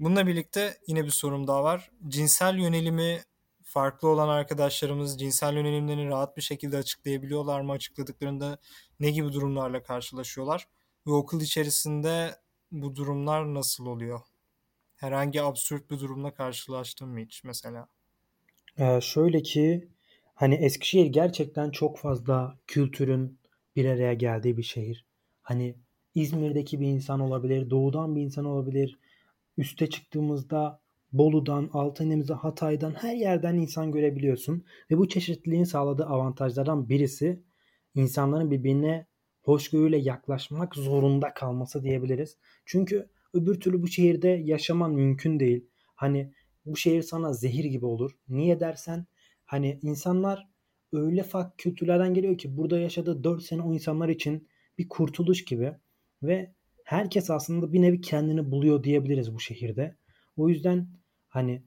Bununla 0.00 0.26
birlikte 0.26 0.78
yine 0.86 1.04
bir 1.04 1.10
sorum 1.10 1.46
daha 1.46 1.64
var. 1.64 1.90
Cinsel 2.08 2.58
yönelimi 2.58 3.22
farklı 3.70 4.08
olan 4.08 4.28
arkadaşlarımız 4.28 5.20
cinsel 5.20 5.54
yönelimlerini 5.54 6.06
rahat 6.06 6.36
bir 6.36 6.42
şekilde 6.42 6.76
açıklayabiliyorlar 6.76 7.60
mı? 7.60 7.72
Açıkladıklarında 7.72 8.58
ne 9.00 9.10
gibi 9.10 9.32
durumlarla 9.32 9.82
karşılaşıyorlar? 9.82 10.66
ve 11.06 11.10
okul 11.10 11.40
içerisinde 11.40 12.34
bu 12.72 12.96
durumlar 12.96 13.54
nasıl 13.54 13.86
oluyor? 13.86 14.20
Herhangi 14.96 15.42
absürt 15.42 15.90
bir 15.90 15.98
durumla 15.98 16.34
karşılaştın 16.34 17.08
mı 17.08 17.20
hiç 17.20 17.44
mesela? 17.44 17.88
Ee, 18.78 19.00
şöyle 19.00 19.42
ki 19.42 19.88
hani 20.34 20.54
Eskişehir 20.54 21.06
gerçekten 21.06 21.70
çok 21.70 21.98
fazla 21.98 22.58
kültürün 22.66 23.38
bir 23.76 23.84
araya 23.84 24.14
geldiği 24.14 24.56
bir 24.56 24.62
şehir. 24.62 25.04
Hani 25.42 25.74
İzmir'deki 26.14 26.80
bir 26.80 26.86
insan 26.86 27.20
olabilir, 27.20 27.70
doğudan 27.70 28.16
bir 28.16 28.22
insan 28.22 28.44
olabilir. 28.44 28.98
Üste 29.56 29.90
çıktığımızda 29.90 30.80
Bolu'dan, 31.12 31.70
Altınemiz'e, 31.72 32.34
Hatay'dan 32.34 32.94
her 32.94 33.14
yerden 33.14 33.54
insan 33.54 33.92
görebiliyorsun. 33.92 34.64
Ve 34.90 34.98
bu 34.98 35.08
çeşitliliğin 35.08 35.64
sağladığı 35.64 36.06
avantajlardan 36.06 36.88
birisi 36.88 37.42
insanların 37.94 38.50
birbirine 38.50 39.06
hoşgörüyle 39.42 39.96
yaklaşmak 39.96 40.74
zorunda 40.74 41.34
kalması 41.34 41.82
diyebiliriz. 41.82 42.36
Çünkü 42.66 43.08
öbür 43.34 43.60
türlü 43.60 43.82
bu 43.82 43.88
şehirde 43.88 44.28
yaşaman 44.28 44.92
mümkün 44.92 45.40
değil. 45.40 45.66
Hani 45.94 46.32
bu 46.66 46.76
şehir 46.76 47.02
sana 47.02 47.32
zehir 47.32 47.64
gibi 47.64 47.86
olur. 47.86 48.10
Niye 48.28 48.60
dersen 48.60 49.06
hani 49.44 49.78
insanlar 49.82 50.48
öyle 50.92 51.22
farklı 51.22 51.56
kültürlerden 51.56 52.14
geliyor 52.14 52.38
ki 52.38 52.56
burada 52.56 52.78
yaşadığı 52.78 53.24
4 53.24 53.42
sene 53.42 53.62
o 53.62 53.74
insanlar 53.74 54.08
için 54.08 54.48
bir 54.78 54.88
kurtuluş 54.88 55.44
gibi 55.44 55.72
ve 56.22 56.54
herkes 56.84 57.30
aslında 57.30 57.72
bir 57.72 57.82
nevi 57.82 58.00
kendini 58.00 58.50
buluyor 58.50 58.84
diyebiliriz 58.84 59.34
bu 59.34 59.40
şehirde. 59.40 59.96
O 60.36 60.48
yüzden 60.48 60.88
hani 61.30 61.62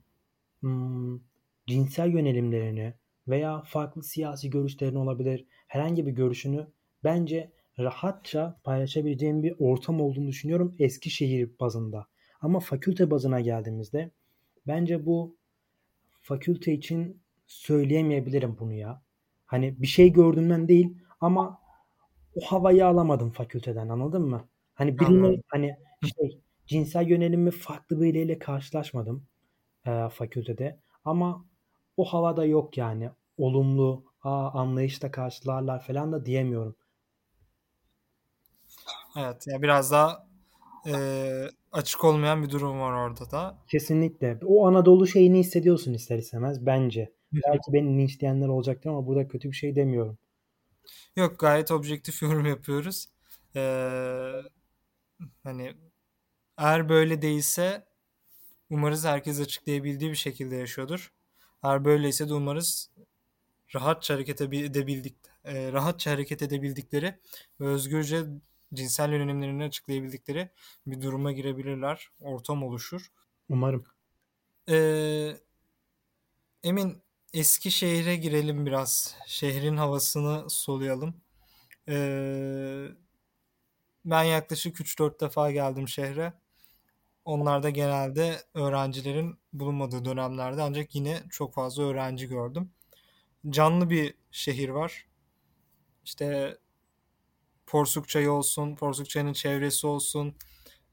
hmm, 0.60 1.20
cinsel 1.68 2.10
yönelimlerini 2.14 2.94
veya 3.28 3.62
farklı 3.66 4.04
siyasi 4.04 4.50
görüşlerini 4.50 4.98
olabilir 4.98 5.46
herhangi 5.68 6.06
bir 6.06 6.12
görüşünü 6.12 6.68
bence 7.04 7.52
rahatça 7.80 8.60
paylaşabileceğim 8.64 9.44
bir 9.44 9.56
ortam 9.60 10.02
olduğunu 10.02 10.28
düşünüyorum 10.28 10.76
Eskişehir 10.80 11.50
bazında. 11.60 12.08
Ama 12.42 12.60
fakülte 12.60 13.12
bazına 13.12 13.42
geldiğimizde 13.42 14.12
bence 14.68 15.06
bu 15.06 15.38
fakülte 16.22 16.74
için 16.74 17.22
söyleyemeyebilirim 17.48 18.58
bunu 18.60 18.74
ya. 18.74 19.02
Hani 19.46 19.82
bir 19.82 19.88
şey 19.88 20.14
gördüğümden 20.14 20.68
değil 20.68 20.98
ama 21.22 21.62
o 22.36 22.42
havayı 22.46 22.86
alamadım 22.88 23.32
fakülteden 23.32 23.90
anladın 23.90 24.22
mı? 24.22 24.50
Hani 24.74 25.00
birine 25.00 25.42
hani 25.48 25.76
şey 26.02 26.40
cinsel 26.68 27.08
yönelimi 27.08 27.52
farklı 27.52 28.02
biriyle 28.02 28.40
karşılaşmadım 28.40 29.26
e, 29.88 30.10
fakültede 30.10 30.80
ama 31.06 31.46
o 31.98 32.06
havada 32.06 32.46
yok 32.46 32.78
yani 32.78 33.10
olumlu 33.38 34.04
aa, 34.24 34.50
anlayışla 34.50 35.12
karşılarlar 35.12 35.84
falan 35.84 36.12
da 36.12 36.26
diyemiyorum. 36.26 36.76
Evet 39.18 39.48
ya 39.48 39.62
biraz 39.62 39.92
daha 39.92 40.28
e, 40.88 40.94
açık 41.72 42.04
olmayan 42.04 42.44
bir 42.44 42.50
durum 42.50 42.80
var 42.80 42.94
orada 42.94 43.32
da. 43.32 43.58
Kesinlikle. 43.68 44.40
O 44.46 44.68
Anadolu 44.68 45.08
şeyini 45.08 45.40
hissediyorsun 45.40 45.94
ister 45.94 46.18
istemez 46.18 46.66
bence. 46.66 47.14
Belki 47.34 47.74
beni 47.74 47.98
linçleyenler 48.00 48.48
olacaktır 48.48 48.90
ama 48.90 49.08
burada 49.08 49.28
kötü 49.28 49.52
bir 49.52 49.56
şey 49.56 49.76
demiyorum. 49.76 50.18
Yok 51.16 51.40
gayet 51.40 51.72
objektif 51.72 52.22
yorum 52.22 52.46
yapıyoruz. 52.46 53.10
Ee, 53.56 54.42
hani 55.44 55.74
eğer 56.58 56.90
böyle 56.90 57.22
değilse 57.22 57.86
umarız 58.74 59.06
herkes 59.06 59.40
açıklayabildiği 59.40 60.12
bir 60.12 60.16
şekilde 60.16 60.56
yaşıyordur. 60.56 61.14
Eğer 61.64 61.86
böyleyse 61.86 62.30
de 62.30 62.34
umarız 62.34 62.92
rahatça 63.76 64.14
hareket 64.14 64.42
edebildik, 64.42 65.16
e, 65.46 65.72
rahatça 65.72 66.12
hareket 66.12 66.42
edebildikleri 66.42 67.20
ve 67.60 67.66
özgürce 67.68 68.26
cinsel 68.74 69.12
yönelimlerini 69.12 69.64
açıklayabildikleri 69.64 70.50
bir 70.88 71.02
duruma 71.02 71.32
girebilirler. 71.32 72.10
Ortam 72.22 72.64
oluşur. 72.64 73.12
Umarım. 73.50 73.84
Ee, 74.70 75.38
Emin 76.64 77.02
eski 77.34 77.72
şehre 77.72 78.16
girelim 78.16 78.66
biraz. 78.66 79.16
Şehrin 79.28 79.78
havasını 79.78 80.50
soluyalım. 80.50 81.22
Ee, 81.90 82.88
ben 84.06 84.24
yaklaşık 84.24 84.80
3-4 84.82 85.20
defa 85.20 85.52
geldim 85.52 85.88
şehre. 85.88 86.34
Onlar 87.26 87.64
da 87.64 87.70
genelde 87.70 88.42
öğrencilerin 88.54 89.40
bulunmadığı 89.54 90.06
dönemlerde 90.06 90.62
ancak 90.62 90.96
yine 90.96 91.24
çok 91.30 91.54
fazla 91.54 91.84
öğrenci 91.84 92.28
gördüm. 92.28 92.72
Canlı 93.50 93.90
bir 93.90 94.16
şehir 94.32 94.70
var. 94.70 95.08
İşte 96.06 96.58
Porsuk 97.68 98.10
Çayı 98.10 98.32
olsun, 98.32 98.76
Porsuk 98.76 99.10
Çayı'nın 99.10 99.34
çevresi 99.34 99.88
olsun. 99.88 100.36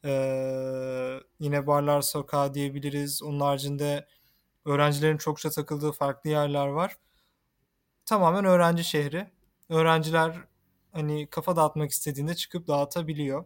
Ee, 0.05 1.21
yine 1.41 1.67
Barlar 1.67 2.01
Sokağı 2.03 2.55
diyebiliriz. 2.55 3.23
Onun 3.23 3.41
haricinde 3.41 4.07
öğrencilerin 4.65 5.17
çokça 5.17 5.51
takıldığı 5.51 5.93
farklı 5.93 6.31
yerler 6.31 6.67
var. 6.67 6.97
Tamamen 8.07 8.45
öğrenci 8.45 8.85
şehri. 8.85 9.31
Öğrenciler 9.69 10.37
hani 10.93 11.27
kafa 11.31 11.57
dağıtmak 11.57 11.91
istediğinde 11.91 12.35
çıkıp 12.35 12.67
dağıtabiliyor. 12.69 13.45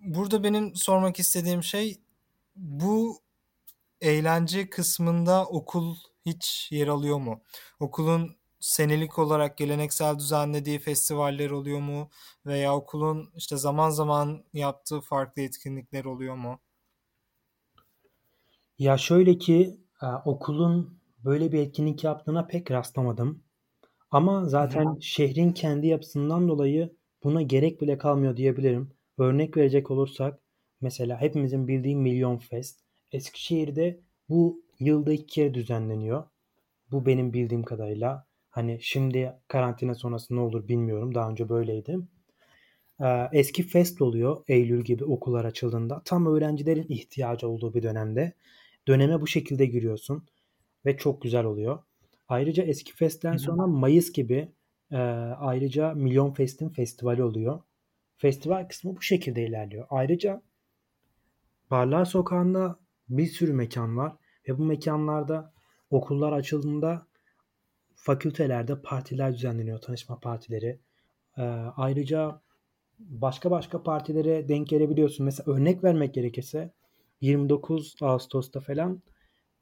Burada 0.00 0.44
benim 0.44 0.74
sormak 0.76 1.18
istediğim 1.18 1.62
şey 1.62 2.00
bu 2.56 3.22
eğlence 4.00 4.70
kısmında 4.70 5.46
okul 5.46 5.96
hiç 6.26 6.68
yer 6.72 6.88
alıyor 6.88 7.18
mu? 7.18 7.42
Okulun 7.80 8.36
senelik 8.60 9.18
olarak 9.18 9.58
geleneksel 9.58 10.18
düzenlediği 10.18 10.78
festivaller 10.78 11.50
oluyor 11.50 11.80
mu? 11.80 12.10
Veya 12.46 12.76
okulun 12.76 13.32
işte 13.36 13.56
zaman 13.56 13.90
zaman 13.90 14.44
yaptığı 14.54 15.00
farklı 15.00 15.42
etkinlikler 15.42 16.04
oluyor 16.04 16.36
mu? 16.36 16.60
Ya 18.78 18.96
şöyle 18.98 19.38
ki 19.38 19.80
e, 20.02 20.06
okulun 20.24 21.00
böyle 21.24 21.52
bir 21.52 21.58
etkinlik 21.58 22.04
yaptığına 22.04 22.46
pek 22.46 22.70
rastlamadım. 22.70 23.44
Ama 24.12 24.46
zaten 24.48 24.84
Hı. 24.84 24.98
şehrin 25.00 25.52
kendi 25.52 25.88
yapısından 25.88 26.48
dolayı 26.48 26.96
buna 27.24 27.42
gerek 27.42 27.82
bile 27.82 27.98
kalmıyor 27.98 28.36
diyebilirim. 28.38 28.97
Örnek 29.18 29.56
verecek 29.56 29.90
olursak 29.90 30.40
mesela 30.80 31.20
hepimizin 31.20 31.68
bildiği 31.68 31.96
Milyon 31.96 32.36
Fest. 32.38 32.80
Eskişehir'de 33.12 34.00
bu 34.28 34.62
yılda 34.80 35.12
iki 35.12 35.26
kere 35.26 35.54
düzenleniyor. 35.54 36.24
Bu 36.90 37.06
benim 37.06 37.32
bildiğim 37.32 37.62
kadarıyla. 37.62 38.26
Hani 38.50 38.78
şimdi 38.82 39.32
karantina 39.48 39.94
sonrası 39.94 40.36
ne 40.36 40.40
olur 40.40 40.68
bilmiyorum. 40.68 41.14
Daha 41.14 41.30
önce 41.30 41.48
böyleydi. 41.48 41.98
Ee, 43.00 43.28
eski 43.32 43.62
fest 43.62 44.02
oluyor 44.02 44.44
Eylül 44.48 44.84
gibi 44.84 45.04
okullar 45.04 45.44
açıldığında. 45.44 46.02
Tam 46.04 46.26
öğrencilerin 46.26 46.86
ihtiyacı 46.88 47.48
olduğu 47.48 47.74
bir 47.74 47.82
dönemde. 47.82 48.32
Döneme 48.88 49.20
bu 49.20 49.26
şekilde 49.26 49.66
giriyorsun 49.66 50.26
ve 50.86 50.96
çok 50.96 51.22
güzel 51.22 51.44
oluyor. 51.44 51.78
Ayrıca 52.28 52.62
eski 52.62 52.94
festten 52.96 53.36
sonra 53.36 53.66
Mayıs 53.66 54.12
gibi 54.12 54.48
e, 54.92 54.96
ayrıca 55.38 55.94
Milyon 55.94 56.32
Fest'in 56.32 56.68
festivali 56.68 57.22
oluyor. 57.22 57.60
Festival 58.18 58.68
kısmı 58.68 58.96
bu 58.96 59.02
şekilde 59.02 59.46
ilerliyor. 59.46 59.86
Ayrıca 59.90 60.42
Barlar 61.70 62.04
Sokağı'nda 62.04 62.78
bir 63.08 63.26
sürü 63.26 63.52
mekan 63.52 63.96
var 63.96 64.16
ve 64.48 64.58
bu 64.58 64.64
mekanlarda 64.64 65.52
okullar 65.90 66.32
açıldığında 66.32 67.06
fakültelerde 67.94 68.82
partiler 68.82 69.34
düzenleniyor, 69.34 69.80
tanışma 69.80 70.20
partileri. 70.20 70.80
Ee, 71.36 71.42
ayrıca 71.76 72.40
başka 72.98 73.50
başka 73.50 73.82
partilere 73.82 74.48
denk 74.48 74.68
gelebiliyorsun. 74.68 75.24
Mesela 75.24 75.52
örnek 75.52 75.84
vermek 75.84 76.14
gerekirse 76.14 76.72
29 77.20 77.96
Ağustos'ta 78.00 78.60
falan 78.60 79.02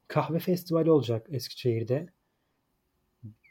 kahve 0.08 0.38
festivali 0.38 0.90
olacak 0.90 1.26
Eskişehir'de. 1.30 2.06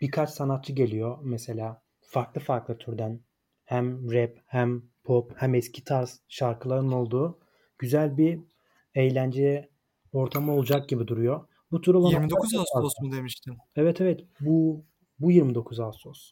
Birkaç 0.01 0.29
sanatçı 0.29 0.73
geliyor 0.73 1.17
mesela 1.23 1.81
farklı 2.01 2.41
farklı 2.41 2.77
türden 2.77 3.19
hem 3.65 4.11
rap 4.11 4.37
hem 4.45 4.83
pop 5.05 5.33
hem 5.35 5.55
eski 5.55 5.83
tarz 5.83 6.21
şarkıların 6.27 6.91
olduğu 6.91 7.39
güzel 7.79 8.17
bir 8.17 8.39
eğlence 8.95 9.69
ortamı 10.13 10.53
olacak 10.53 10.89
gibi 10.89 11.07
duruyor. 11.07 11.47
Bu 11.71 11.81
tur 11.81 11.95
olan 11.95 12.09
29 12.09 12.55
Ağustos 12.55 12.93
mu 13.01 13.11
demiştin? 13.11 13.57
Evet 13.75 14.01
evet 14.01 14.25
bu 14.39 14.85
bu 15.19 15.31
29 15.31 15.79
Ağustos. 15.79 16.31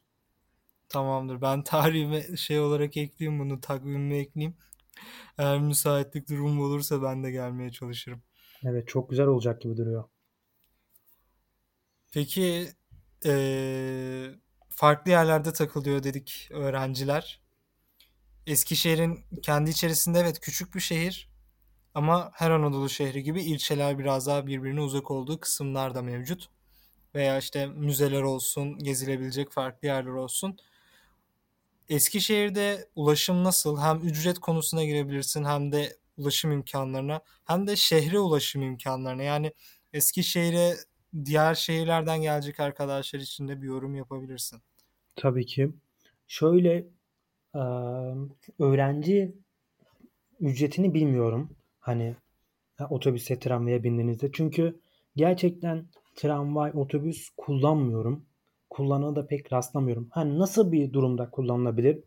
Tamamdır. 0.90 1.42
Ben 1.42 1.64
tarihime 1.64 2.38
şey 2.38 2.60
olarak 2.60 2.98
ekleyeyim 2.98 3.40
bunu 3.40 3.62
takvimime 3.62 4.18
ekleyeyim. 4.18 4.56
Eğer 5.38 5.60
müsaitlik 5.60 6.30
durumu 6.30 6.64
olursa 6.64 7.02
ben 7.04 7.24
de 7.24 7.32
gelmeye 7.32 7.72
çalışırım. 7.72 8.22
Evet 8.64 8.88
çok 8.88 9.10
güzel 9.10 9.28
olacak 9.28 9.62
gibi 9.62 9.78
duruyor. 9.78 10.04
Peki 12.14 12.68
ee, 13.26 14.30
farklı 14.70 15.12
yerlerde 15.12 15.54
takılıyor 15.54 16.04
dedik 16.04 16.50
öğrenciler. 16.52 17.43
Eskişehir'in 18.48 19.20
kendi 19.42 19.70
içerisinde 19.70 20.20
evet 20.20 20.40
küçük 20.40 20.76
bir 20.76 20.80
şehir 20.80 21.30
ama 21.94 22.32
her 22.34 22.52
Anadolu 22.52 22.90
şehri 22.90 23.24
gibi 23.24 23.42
ilçeler 23.42 24.00
biraz 24.00 24.28
daha 24.28 24.48
birbirine 24.48 24.82
uzak 24.82 25.12
olduğu 25.12 25.40
kısımlar 25.40 25.96
da 25.96 26.02
mevcut. 26.02 26.50
Veya 27.16 27.38
işte 27.38 27.66
müzeler 27.68 28.22
olsun, 28.22 28.80
gezilebilecek 28.80 29.52
farklı 29.52 29.88
yerler 29.88 30.12
olsun. 30.12 30.58
Eskişehir'de 31.90 32.90
ulaşım 32.96 33.44
nasıl? 33.44 33.78
Hem 33.78 33.98
ücret 33.98 34.40
konusuna 34.40 34.84
girebilirsin 34.84 35.44
hem 35.46 35.72
de 35.72 35.98
ulaşım 36.18 36.52
imkanlarına 36.52 37.22
hem 37.46 37.68
de 37.68 37.76
şehre 37.76 38.20
ulaşım 38.20 38.62
imkanlarına. 38.62 39.24
Yani 39.24 39.54
Eskişehir'e 39.94 40.76
diğer 41.26 41.56
şehirlerden 41.56 42.22
gelecek 42.22 42.60
arkadaşlar 42.60 43.20
için 43.20 43.48
de 43.48 43.62
bir 43.62 43.68
yorum 43.68 43.96
yapabilirsin. 43.96 44.62
Tabii 45.16 45.46
ki. 45.46 45.70
Şöyle 46.28 46.86
öğrenci 48.60 49.36
ücretini 50.40 50.94
bilmiyorum. 50.94 51.50
Hani 51.80 52.16
otobüse, 52.90 53.40
tramvaya 53.40 53.84
bindiğinizde. 53.84 54.30
Çünkü 54.32 54.80
gerçekten 55.16 55.86
tramvay, 56.16 56.72
otobüs 56.74 57.30
kullanmıyorum. 57.38 58.26
Kullanana 58.70 59.16
da 59.16 59.28
pek 59.28 59.54
rastlamıyorum. 59.54 60.08
Hani 60.12 60.40
nasıl 60.40 60.72
bir 60.72 60.94
durumda 60.94 61.30
kullanılabilir? 61.30 62.04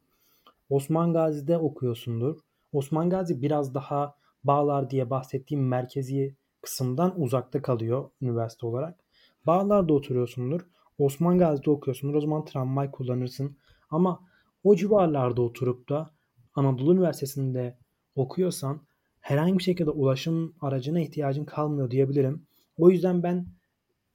Osman 0.71 1.13
Gazi'de 1.13 1.59
okuyorsundur. 1.59 2.39
Osman 2.73 3.11
Gazi 3.11 3.43
biraz 3.43 3.75
daha 3.75 4.15
Bağlar 4.45 4.91
diye 4.91 5.11
bahsettiğim 5.11 5.69
merkezi 5.69 6.37
kısımdan 6.63 7.21
uzakta 7.21 7.63
kalıyor 7.63 8.11
üniversite 8.21 8.67
olarak. 8.67 9.01
Bağlar'da 9.47 9.93
oturuyorsundur. 9.93 10.61
Osman 10.99 11.39
Gazi'de 11.39 11.71
okuyorsundur. 11.71 12.15
O 12.15 12.21
zaman 12.21 12.45
tramvay 12.45 12.91
kullanırsın. 12.91 13.57
Ama 13.91 14.21
o 14.67 14.77
civarlarda 14.77 15.43
oturup 15.43 15.89
da 15.89 16.11
Anadolu 16.55 16.95
Üniversitesi'nde 16.95 17.79
okuyorsan 18.15 18.87
herhangi 19.21 19.59
bir 19.59 19.63
şekilde 19.63 19.91
ulaşım 19.91 20.57
aracına 20.61 21.01
ihtiyacın 21.01 21.45
kalmıyor 21.45 21.91
diyebilirim. 21.91 22.47
O 22.77 22.91
yüzden 22.91 23.23
ben 23.23 23.47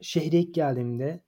şehre 0.01 0.37
ilk 0.39 0.53
geldiğimde 0.53 1.23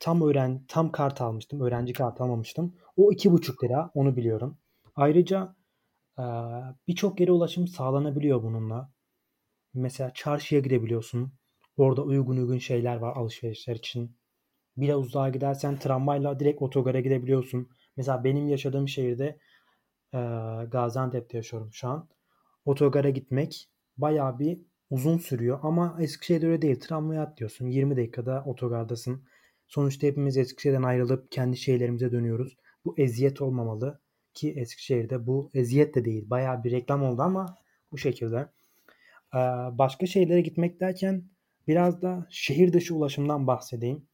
tam 0.00 0.22
öğren 0.22 0.64
tam 0.68 0.92
kart 0.92 1.20
almıştım. 1.20 1.60
Öğrenci 1.60 1.92
kart 1.92 2.20
almamıştım. 2.20 2.74
O 2.96 3.12
iki 3.12 3.32
buçuk 3.32 3.64
lira 3.64 3.90
onu 3.94 4.16
biliyorum. 4.16 4.58
Ayrıca 4.96 5.56
birçok 6.88 7.20
yere 7.20 7.32
ulaşım 7.32 7.68
sağlanabiliyor 7.68 8.42
bununla. 8.42 8.92
Mesela 9.74 10.10
çarşıya 10.14 10.60
gidebiliyorsun. 10.60 11.32
Orada 11.76 12.02
uygun 12.02 12.36
uygun 12.36 12.58
şeyler 12.58 12.96
var 12.96 13.16
alışverişler 13.16 13.76
için. 13.76 14.16
Biraz 14.76 15.00
uzağa 15.00 15.28
gidersen 15.28 15.78
tramvayla 15.78 16.40
direkt 16.40 16.62
otogara 16.62 17.00
gidebiliyorsun. 17.00 17.68
Mesela 17.96 18.24
benim 18.24 18.48
yaşadığım 18.48 18.88
şehirde 18.88 19.38
e, 20.14 20.18
Gaziantep'te 20.70 21.36
yaşıyorum 21.36 21.70
şu 21.72 21.88
an. 21.88 22.08
Otogara 22.64 23.10
gitmek 23.10 23.68
bayağı 23.96 24.38
bir 24.38 24.60
uzun 24.90 25.18
sürüyor 25.18 25.58
ama 25.62 25.96
Eskişehir'de 26.00 26.46
öyle 26.46 26.62
değil. 26.62 26.80
Tramvaya 26.80 27.22
atlıyorsun. 27.22 27.66
20 27.66 27.96
dakikada 27.96 28.44
otogardasın. 28.46 29.24
Sonuçta 29.66 30.06
hepimiz 30.06 30.36
Eskişehir'den 30.36 30.82
ayrılıp 30.82 31.32
kendi 31.32 31.56
şehirlerimize 31.56 32.12
dönüyoruz. 32.12 32.56
Bu 32.84 32.94
eziyet 32.98 33.42
olmamalı 33.42 34.00
ki 34.34 34.52
Eskişehir'de 34.56 35.26
bu 35.26 35.50
eziyet 35.54 35.94
de 35.94 36.04
değil. 36.04 36.30
Bayağı 36.30 36.64
bir 36.64 36.70
reklam 36.70 37.02
oldu 37.02 37.22
ama 37.22 37.58
bu 37.92 37.98
şekilde. 37.98 38.36
Ee, 39.34 39.38
başka 39.72 40.06
şehirlere 40.06 40.40
gitmek 40.40 40.80
derken 40.80 41.24
biraz 41.68 42.02
da 42.02 42.26
şehir 42.30 42.72
dışı 42.72 42.94
ulaşımdan 42.94 43.46
bahsedeyim. 43.46 44.06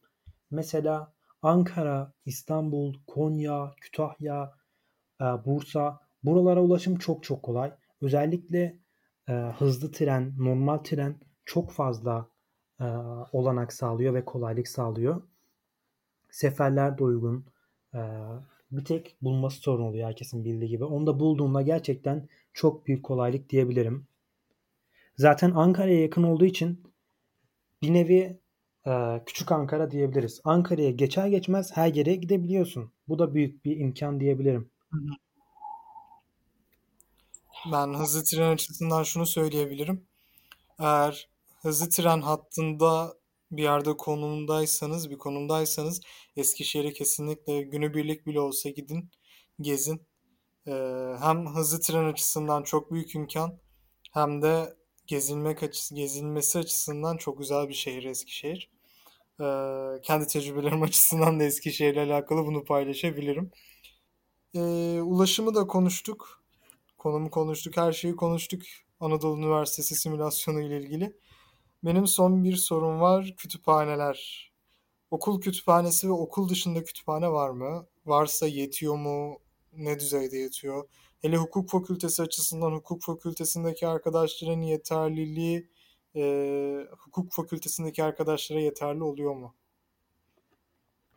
Mesela 0.51 1.12
Ankara, 1.43 2.13
İstanbul, 2.25 2.93
Konya, 3.07 3.71
Kütahya, 3.81 4.53
e, 5.21 5.23
Bursa 5.23 5.99
buralara 6.23 6.61
ulaşım 6.61 6.97
çok 6.97 7.23
çok 7.23 7.43
kolay. 7.43 7.73
Özellikle 8.01 8.77
e, 9.29 9.33
hızlı 9.33 9.91
tren, 9.91 10.33
normal 10.37 10.77
tren 10.77 11.15
çok 11.45 11.71
fazla 11.71 12.27
e, 12.79 12.85
olanak 13.31 13.73
sağlıyor 13.73 14.13
ve 14.13 14.25
kolaylık 14.25 14.67
sağlıyor. 14.67 15.21
Seferler 16.29 16.97
de 16.97 17.03
uygun. 17.03 17.45
Bir 18.71 18.85
tek 18.85 19.17
bulması 19.21 19.57
sorun 19.57 19.83
oluyor 19.83 20.07
herkesin 20.07 20.45
bildiği 20.45 20.69
gibi. 20.69 20.83
Onu 20.83 21.07
da 21.07 21.19
bulduğunda 21.19 21.61
gerçekten 21.61 22.29
çok 22.53 22.87
büyük 22.87 23.03
kolaylık 23.03 23.49
diyebilirim. 23.49 24.07
Zaten 25.17 25.51
Ankara'ya 25.51 26.01
yakın 26.01 26.23
olduğu 26.23 26.45
için 26.45 26.83
bir 27.81 27.93
nevi 27.93 28.39
küçük 29.25 29.51
Ankara 29.51 29.91
diyebiliriz. 29.91 30.41
Ankara'ya 30.43 30.91
geçer 30.91 31.27
geçmez 31.27 31.71
her 31.77 31.93
yere 31.93 32.15
gidebiliyorsun. 32.15 32.91
Bu 33.07 33.19
da 33.19 33.33
büyük 33.33 33.65
bir 33.65 33.77
imkan 33.77 34.19
diyebilirim. 34.19 34.71
Ben 37.71 37.93
hızlı 37.93 38.23
tren 38.23 38.53
açısından 38.53 39.03
şunu 39.03 39.25
söyleyebilirim. 39.25 40.05
Eğer 40.79 41.29
hızlı 41.61 41.89
tren 41.89 42.21
hattında 42.21 43.13
bir 43.51 43.63
yerde 43.63 43.97
konumdaysanız, 43.97 45.09
bir 45.09 45.17
konumdaysanız 45.17 46.01
Eskişehir'e 46.35 46.93
kesinlikle 46.93 47.61
günübirlik 47.61 48.25
bile 48.25 48.39
olsa 48.39 48.69
gidin, 48.69 49.11
gezin. 49.61 50.01
Hem 51.19 51.55
hızlı 51.55 51.79
tren 51.81 52.05
açısından 52.11 52.63
çok 52.63 52.91
büyük 52.91 53.15
imkan 53.15 53.59
hem 54.13 54.41
de 54.41 54.75
gezilmek 55.07 55.63
açısı, 55.63 55.95
gezilmesi 55.95 56.59
açısından 56.59 57.17
çok 57.17 57.37
güzel 57.39 57.69
bir 57.69 57.73
şehir 57.73 58.03
Eskişehir. 58.03 58.72
Kendi 60.03 60.27
tecrübelerim 60.27 60.81
açısından 60.83 61.39
da 61.39 61.43
Eskişehir'le 61.43 61.97
alakalı 61.97 62.45
bunu 62.45 62.65
paylaşabilirim. 62.65 63.51
Ulaşımı 65.03 65.55
da 65.55 65.67
konuştuk. 65.67 66.43
Konumu 66.97 67.29
konuştuk, 67.31 67.77
her 67.77 67.91
şeyi 67.91 68.15
konuştuk. 68.15 68.61
Anadolu 68.99 69.37
Üniversitesi 69.37 69.95
simülasyonu 69.95 70.61
ile 70.61 70.77
ilgili. 70.81 71.13
Benim 71.83 72.07
son 72.07 72.43
bir 72.43 72.55
sorum 72.55 73.01
var. 73.01 73.33
Kütüphaneler. 73.37 74.51
Okul 75.11 75.41
kütüphanesi 75.41 76.07
ve 76.07 76.11
okul 76.11 76.49
dışında 76.49 76.83
kütüphane 76.83 77.31
var 77.31 77.49
mı? 77.49 77.87
Varsa 78.05 78.47
yetiyor 78.47 78.95
mu? 78.95 79.39
Ne 79.73 79.99
düzeyde 79.99 80.37
yetiyor? 80.37 80.89
Hele 81.21 81.37
hukuk 81.37 81.69
fakültesi 81.69 82.21
açısından 82.21 82.71
hukuk 82.71 83.01
fakültesindeki 83.01 83.87
arkadaşların 83.87 84.61
yeterliliği 84.61 85.69
e, 86.15 86.87
hukuk 86.99 87.33
fakültesindeki 87.33 88.03
arkadaşlara 88.03 88.59
yeterli 88.59 89.03
oluyor 89.03 89.35
mu? 89.35 89.55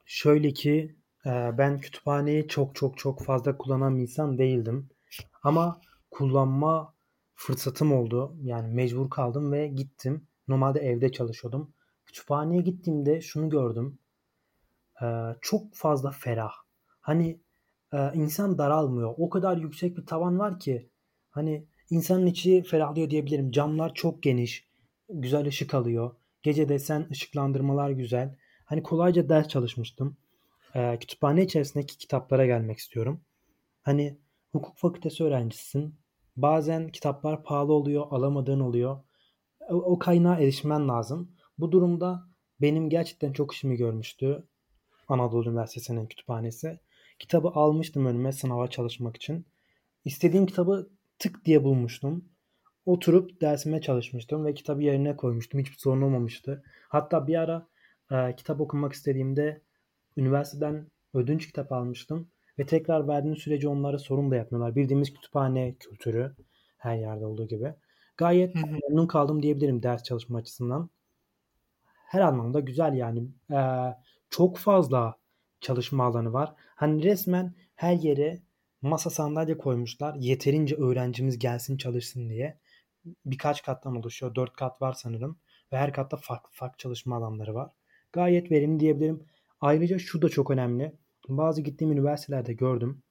Şöyle 0.05 0.53
ki 0.53 0.97
ben 1.27 1.81
kütüphaneyi 1.81 2.49
çok 2.49 2.75
çok 2.75 2.99
çok 2.99 3.23
fazla 3.25 3.59
kullanan 3.59 3.97
bir 3.97 4.03
insan 4.03 4.39
değildim. 4.39 4.89
Ama 5.43 5.81
kullanma 6.11 6.95
fırsatım 7.35 7.93
oldu. 7.93 8.37
Yani 8.43 8.75
mecbur 8.75 9.11
kaldım 9.11 9.53
ve 9.53 9.67
gittim. 9.69 10.27
Normalde 10.49 10.81
evde 10.81 11.13
çalışıyordum. 11.13 11.73
Kütüphaneye 12.07 12.63
gittiğimde 12.63 13.21
şunu 13.21 13.51
gördüm. 13.51 13.99
Çok 15.41 15.75
fazla 15.75 16.11
ferah. 16.11 16.53
Hani 17.01 17.41
insan 18.15 18.59
daralmıyor. 18.59 19.15
O 19.19 19.31
kadar 19.31 19.57
yüksek 19.57 19.97
bir 19.97 20.07
tavan 20.07 20.39
var 20.39 20.61
ki 20.61 20.91
hani 21.31 21.67
insanın 21.91 22.27
içi 22.27 22.63
ferahlıyor 22.63 23.11
diyebilirim. 23.11 23.51
Camlar 23.51 23.95
çok 23.95 24.23
geniş. 24.23 24.66
Güzel 25.09 25.47
ışık 25.47 25.75
alıyor. 25.75 26.17
Gece 26.43 26.69
desen 26.69 27.07
ışıklandırmalar 27.11 27.91
güzel. 27.91 28.37
Hani 28.65 28.83
kolayca 28.83 29.29
ders 29.29 29.49
çalışmıştım. 29.49 30.17
Ee, 30.75 30.97
kütüphane 31.01 31.45
içerisindeki 31.45 31.99
kitaplara 31.99 32.47
gelmek 32.47 32.79
istiyorum. 32.79 33.21
Hani 33.83 34.19
hukuk 34.53 34.77
fakültesi 34.77 35.25
öğrencisisin. 35.25 35.95
Bazen 36.37 36.89
kitaplar 36.89 37.45
pahalı 37.45 37.73
oluyor, 37.73 38.07
alamadığın 38.11 38.61
oluyor 38.61 38.99
o 39.69 39.99
kaynağa 39.99 40.37
erişmen 40.37 40.89
lazım. 40.89 41.31
Bu 41.59 41.73
durumda 41.73 42.29
benim 42.61 42.91
gerçekten 42.91 43.33
çok 43.33 43.55
işimi 43.55 43.77
görmüştü. 43.77 44.45
Anadolu 45.09 45.51
Üniversitesi'nin 45.51 46.07
kütüphanesi. 46.07 46.81
Kitabı 47.19 47.49
almıştım 47.49 48.07
önüme 48.07 48.33
sınava 48.33 48.69
çalışmak 48.71 49.17
için. 49.17 49.47
İstediğim 50.05 50.47
kitabı 50.47 50.91
tık 51.19 51.45
diye 51.45 51.65
bulmuştum. 51.65 52.25
Oturup 52.87 53.41
dersime 53.41 53.81
çalışmıştım 53.81 54.45
ve 54.45 54.55
kitabı 54.55 54.83
yerine 54.83 55.17
koymuştum. 55.17 55.61
Hiçbir 55.61 55.77
sorun 55.77 56.03
olmamıştı. 56.03 56.63
Hatta 56.89 57.27
bir 57.27 57.35
ara 57.35 57.69
e, 58.11 58.37
kitap 58.37 58.61
okumak 58.61 58.93
istediğimde 58.93 59.63
üniversiteden 60.17 60.91
ödünç 61.15 61.47
kitap 61.47 61.73
almıştım. 61.73 62.31
Ve 62.59 62.67
tekrar 62.67 63.09
verdiğim 63.09 63.37
sürece 63.37 63.69
onlara 63.69 63.99
sorun 63.99 64.31
da 64.31 64.37
yapmıyorlar. 64.37 64.77
Bildiğimiz 64.77 65.15
kütüphane 65.15 65.75
kültürü 65.75 66.37
her 66.79 66.97
yerde 66.97 67.27
olduğu 67.27 67.49
gibi. 67.49 67.75
Gayet 68.17 68.55
hı 68.55 68.59
hı. 68.59 68.67
memnun 68.67 69.07
kaldım 69.07 69.43
diyebilirim 69.43 69.83
ders 69.83 70.03
çalışma 70.03 70.39
açısından. 70.39 70.91
Her 72.07 72.21
anlamda 72.21 72.61
güzel 72.61 72.95
yani. 72.95 73.29
Ee, 73.53 73.95
çok 74.31 74.59
fazla 74.59 75.17
çalışma 75.61 76.05
alanı 76.05 76.33
var. 76.33 76.55
Hani 76.57 77.03
resmen 77.03 77.55
her 77.75 77.95
yere 77.95 78.43
masa 78.83 79.11
sandalye 79.11 79.59
koymuşlar. 79.59 80.15
Yeterince 80.15 80.77
öğrencimiz 80.77 81.39
gelsin 81.39 81.77
çalışsın 81.77 82.29
diye. 82.29 82.59
Birkaç 83.27 83.63
kattan 83.63 83.97
oluşuyor. 83.97 84.35
Dört 84.35 84.53
kat 84.53 84.83
var 84.83 84.93
sanırım. 84.93 85.39
Ve 85.73 85.77
her 85.77 85.93
katta 85.93 86.17
farklı 86.17 86.51
farklı 86.53 86.77
çalışma 86.79 87.17
alanları 87.17 87.55
var. 87.55 87.71
Gayet 88.13 88.51
verimli 88.51 88.81
diyebilirim. 88.81 89.27
Ayrıca 89.61 89.99
şu 89.99 90.23
da 90.23 90.29
çok 90.29 90.51
önemli. 90.51 90.97
Bazı 91.29 91.63
gittiğim 91.63 91.93
üniversitelerde 91.93 92.53
gördüm. 92.53 93.03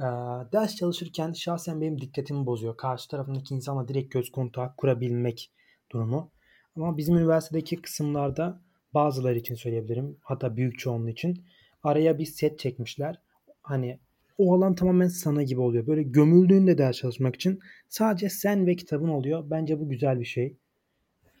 Ee, 0.00 0.04
ders 0.52 0.76
çalışırken 0.76 1.32
şahsen 1.32 1.80
benim 1.80 2.00
dikkatimi 2.00 2.46
bozuyor. 2.46 2.76
Karşı 2.76 3.08
tarafındaki 3.08 3.54
insanla 3.54 3.88
direkt 3.88 4.12
göz 4.12 4.30
kontağı 4.30 4.76
kurabilmek 4.76 5.52
durumu. 5.92 6.32
Ama 6.76 6.96
bizim 6.96 7.16
üniversitedeki 7.16 7.82
kısımlarda 7.82 8.62
bazıları 8.94 9.38
için 9.38 9.54
söyleyebilirim. 9.54 10.18
Hatta 10.22 10.56
büyük 10.56 10.78
çoğunluğu 10.78 11.10
için 11.10 11.44
araya 11.82 12.18
bir 12.18 12.26
set 12.26 12.58
çekmişler. 12.58 13.20
hani 13.62 14.00
o 14.38 14.54
alan 14.54 14.74
tamamen 14.74 15.08
sana 15.08 15.42
gibi 15.42 15.60
oluyor. 15.60 15.86
Böyle 15.86 16.02
gömüldüğünde 16.02 16.78
ders 16.78 16.96
çalışmak 16.96 17.34
için 17.34 17.60
sadece 17.88 18.30
sen 18.30 18.66
ve 18.66 18.76
kitabın 18.76 19.08
oluyor. 19.08 19.50
Bence 19.50 19.80
bu 19.80 19.88
güzel 19.88 20.20
bir 20.20 20.24
şey. 20.24 20.56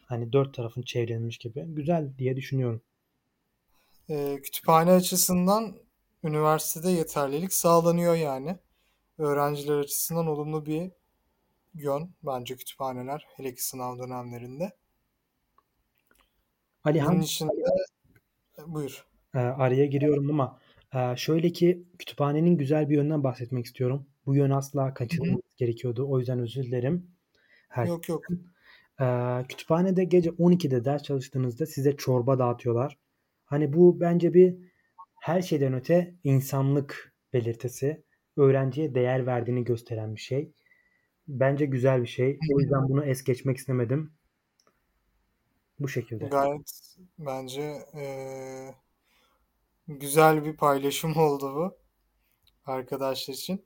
Hani 0.06 0.32
dört 0.32 0.54
tarafın 0.54 0.82
çevrilmiş 0.82 1.38
gibi. 1.38 1.64
Güzel 1.68 2.12
diye 2.18 2.36
düşünüyorum. 2.36 2.82
E, 4.08 4.40
kütüphane 4.42 4.90
açısından 4.90 5.76
üniversitede 6.24 6.90
yeterlilik 6.90 7.52
sağlanıyor 7.52 8.14
yani. 8.14 8.56
Öğrenciler 9.18 9.78
açısından 9.78 10.26
olumlu 10.26 10.66
bir 10.66 10.90
yön 11.74 12.10
bence 12.22 12.56
kütüphaneler 12.56 13.26
hele 13.36 13.54
ki 13.54 13.64
sınav 13.66 13.98
dönemlerinde. 13.98 14.72
Alihan, 16.84 17.12
Bunun 17.12 17.22
içinde 17.22 17.52
buyur. 18.66 19.06
E, 19.34 19.38
araya 19.38 19.86
giriyorum 19.86 20.30
ama 20.30 20.58
e, 20.94 21.16
şöyle 21.16 21.52
ki 21.52 21.84
kütüphanenin 21.98 22.56
güzel 22.56 22.90
bir 22.90 22.96
yönden 22.96 23.24
bahsetmek 23.24 23.64
istiyorum. 23.64 24.06
Bu 24.26 24.34
yön 24.34 24.50
asla 24.50 24.94
kaçırılmamız 24.94 25.42
gerekiyordu. 25.56 26.06
O 26.08 26.18
yüzden 26.18 26.38
özür 26.38 26.64
dilerim. 26.64 27.10
Her 27.68 27.86
yok 27.86 28.08
yok. 28.08 28.24
E, 29.00 29.06
kütüphanede 29.48 30.04
gece 30.04 30.30
12'de 30.30 30.84
ders 30.84 31.02
çalıştığınızda 31.02 31.66
size 31.66 31.96
çorba 31.96 32.38
dağıtıyorlar. 32.38 32.98
Hani 33.44 33.72
bu 33.72 34.00
bence 34.00 34.34
bir 34.34 34.56
her 35.20 35.42
şeyden 35.42 35.74
öte 35.74 36.14
insanlık 36.24 37.14
belirtisi. 37.32 38.02
Öğrenciye 38.36 38.94
değer 38.94 39.26
verdiğini 39.26 39.64
gösteren 39.64 40.14
bir 40.14 40.20
şey. 40.20 40.52
Bence 41.28 41.66
güzel 41.66 42.02
bir 42.02 42.06
şey. 42.06 42.38
O 42.54 42.60
yüzden 42.60 42.88
bunu 42.88 43.04
es 43.04 43.24
geçmek 43.24 43.56
istemedim. 43.56 44.12
Bu 45.78 45.88
şekilde. 45.88 46.26
Gayet 46.26 46.96
bence 47.18 47.62
e, 47.94 48.04
güzel 49.88 50.44
bir 50.44 50.56
paylaşım 50.56 51.16
oldu 51.16 51.54
bu 51.54 51.78
arkadaşlar 52.72 53.34
için. 53.34 53.64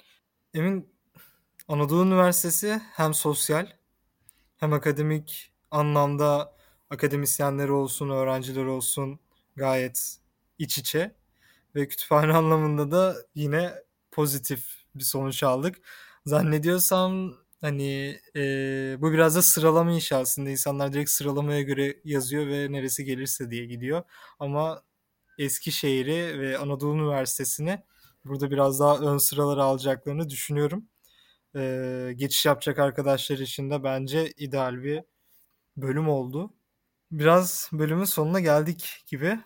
Emin 0.54 0.94
Anadolu 1.68 2.06
Üniversitesi 2.06 2.80
hem 2.92 3.14
sosyal 3.14 3.66
hem 4.56 4.72
akademik 4.72 5.52
anlamda 5.70 6.56
akademisyenleri 6.90 7.72
olsun, 7.72 8.10
öğrenciler 8.10 8.64
olsun 8.64 9.20
gayet 9.56 10.18
iç 10.58 10.78
içe 10.78 11.14
ve 11.74 11.88
kütüphane 11.88 12.32
anlamında 12.36 12.90
da 12.90 13.16
yine 13.34 13.72
pozitif 14.10 14.64
bir 14.94 15.04
sonuç 15.04 15.42
aldık. 15.42 15.76
Zannediyorsam 16.26 17.34
hani 17.60 18.20
e, 18.36 18.40
bu 19.00 19.12
biraz 19.12 19.36
da 19.36 19.42
sıralama 19.42 19.92
işi 19.92 20.14
aslında. 20.16 20.50
İnsanlar 20.50 20.92
direkt 20.92 21.10
sıralamaya 21.10 21.62
göre 21.62 22.00
yazıyor 22.04 22.46
ve 22.46 22.72
neresi 22.72 23.04
gelirse 23.04 23.50
diye 23.50 23.66
gidiyor. 23.66 24.02
Ama 24.38 24.82
Eskişehir'i 25.38 26.40
ve 26.40 26.58
Anadolu 26.58 26.94
Üniversitesi'ni 26.94 27.82
burada 28.24 28.50
biraz 28.50 28.80
daha 28.80 28.98
ön 28.98 29.18
sıralara 29.18 29.64
alacaklarını 29.64 30.30
düşünüyorum. 30.30 30.88
E, 31.56 32.12
geçiş 32.16 32.46
yapacak 32.46 32.78
arkadaşlar 32.78 33.38
için 33.38 33.70
de 33.70 33.84
bence 33.84 34.32
ideal 34.36 34.82
bir 34.82 35.02
bölüm 35.76 36.08
oldu. 36.08 36.52
Biraz 37.10 37.70
bölümün 37.72 38.04
sonuna 38.04 38.40
geldik 38.40 39.04
gibi. 39.06 39.38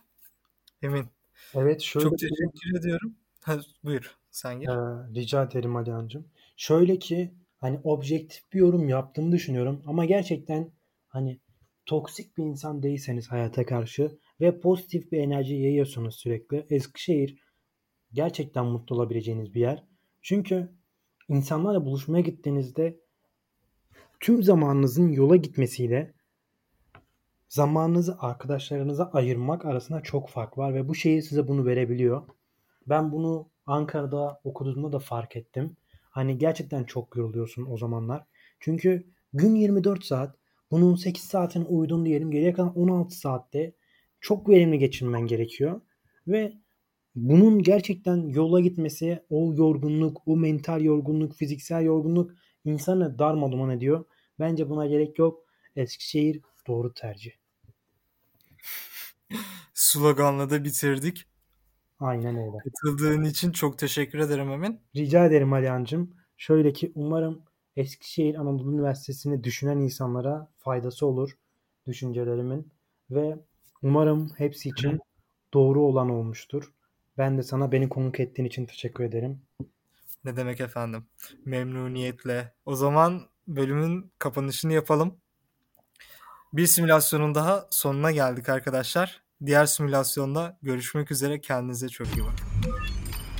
Emin. 0.82 1.06
Evet 1.54 1.80
şöyle 1.80 2.08
Çok 2.08 2.18
teşekkür 2.18 2.78
ediyorum. 2.78 3.14
Ha, 3.40 3.60
buyur 3.84 4.16
sen 4.30 4.60
gir. 4.60 4.68
Ee, 4.68 5.14
rica 5.14 5.42
ederim 5.42 5.76
Alihan'cığım. 5.76 6.28
Şöyle 6.56 6.98
ki 6.98 7.34
hani 7.60 7.80
objektif 7.84 8.52
bir 8.52 8.58
yorum 8.58 8.88
yaptığımı 8.88 9.32
düşünüyorum 9.32 9.82
ama 9.86 10.04
gerçekten 10.04 10.70
hani 11.08 11.40
toksik 11.86 12.36
bir 12.38 12.44
insan 12.44 12.82
değilseniz 12.82 13.28
hayata 13.28 13.66
karşı 13.66 14.18
ve 14.42 14.60
pozitif 14.60 15.12
bir 15.12 15.18
enerji 15.18 15.54
yayıyorsunuz 15.54 16.14
sürekli. 16.14 16.66
Eskişehir 16.70 17.42
gerçekten 18.12 18.66
mutlu 18.66 18.96
olabileceğiniz 18.96 19.54
bir 19.54 19.60
yer. 19.60 19.84
Çünkü 20.22 20.72
insanlarla 21.28 21.84
buluşmaya 21.84 22.20
gittiğinizde 22.20 23.00
tüm 24.20 24.42
zamanınızın 24.42 25.08
yola 25.08 25.36
gitmesiyle 25.36 26.14
zamanınızı 27.48 28.16
arkadaşlarınıza 28.18 29.10
ayırmak 29.12 29.64
arasında 29.64 30.00
çok 30.00 30.28
fark 30.28 30.58
var 30.58 30.74
ve 30.74 30.88
bu 30.88 30.94
şehir 30.94 31.22
size 31.22 31.48
bunu 31.48 31.66
verebiliyor. 31.66 32.22
Ben 32.86 33.12
bunu 33.12 33.50
Ankara'da 33.66 34.40
okuduğumda 34.44 34.92
da 34.92 34.98
fark 34.98 35.36
ettim. 35.36 35.76
Hani 36.10 36.38
gerçekten 36.38 36.84
çok 36.84 37.16
yoruluyorsun 37.16 37.66
o 37.70 37.78
zamanlar. 37.78 38.26
Çünkü 38.60 39.06
gün 39.32 39.54
24 39.54 40.04
saat. 40.04 40.36
Bunun 40.70 40.94
8 40.94 41.22
saatini 41.22 41.64
uyudun 41.64 42.06
diyelim. 42.06 42.30
Geriye 42.30 42.52
kalan 42.52 42.78
16 42.78 43.16
saatte 43.16 43.74
çok 44.22 44.48
verimli 44.48 44.78
geçirmen 44.78 45.26
gerekiyor. 45.26 45.80
Ve 46.26 46.52
bunun 47.14 47.62
gerçekten 47.62 48.16
yola 48.16 48.60
gitmesi, 48.60 49.22
o 49.30 49.54
yorgunluk, 49.54 50.22
o 50.26 50.36
mental 50.36 50.82
yorgunluk, 50.82 51.34
fiziksel 51.34 51.82
yorgunluk 51.82 52.30
insanı 52.64 53.18
darmaduman 53.18 53.70
ediyor. 53.70 54.04
Bence 54.38 54.68
buna 54.68 54.86
gerek 54.86 55.18
yok. 55.18 55.44
Eskişehir 55.76 56.40
doğru 56.66 56.94
tercih. 56.94 57.32
Sloganla 59.74 60.50
da 60.50 60.64
bitirdik. 60.64 61.26
Aynen 62.00 62.36
öyle. 62.36 62.58
Katıldığın 62.64 63.24
için 63.24 63.52
çok 63.52 63.78
teşekkür 63.78 64.18
ederim 64.18 64.50
Emin. 64.50 64.80
Rica 64.96 65.26
ederim 65.26 65.52
Alihan'cığım. 65.52 66.14
Şöyle 66.36 66.72
ki 66.72 66.92
umarım 66.94 67.42
Eskişehir 67.76 68.34
Anadolu 68.34 68.72
Üniversitesi'ni 68.74 69.44
düşünen 69.44 69.76
insanlara 69.78 70.50
faydası 70.58 71.06
olur 71.06 71.38
düşüncelerimin 71.86 72.72
ve 73.10 73.38
umarım 73.82 74.30
hepsi 74.38 74.68
için 74.68 75.00
doğru 75.54 75.80
olan 75.80 76.10
olmuştur. 76.10 76.72
Ben 77.18 77.38
de 77.38 77.42
sana 77.42 77.72
beni 77.72 77.88
konuk 77.88 78.20
ettiğin 78.20 78.48
için 78.48 78.66
teşekkür 78.66 79.04
ederim. 79.04 79.42
Ne 80.24 80.36
demek 80.36 80.60
efendim? 80.60 81.06
Memnuniyetle. 81.44 82.52
O 82.66 82.74
zaman 82.74 83.20
bölümün 83.48 84.12
kapanışını 84.18 84.72
yapalım. 84.72 85.16
Bir 86.52 86.66
simülasyonun 86.66 87.34
daha 87.34 87.66
sonuna 87.70 88.10
geldik 88.10 88.48
arkadaşlar. 88.48 89.22
Diğer 89.46 89.66
simülasyonda 89.66 90.58
görüşmek 90.62 91.10
üzere. 91.10 91.40
Kendinize 91.40 91.88
çok 91.88 92.06
iyi 92.06 92.24
bakın. 92.24 92.72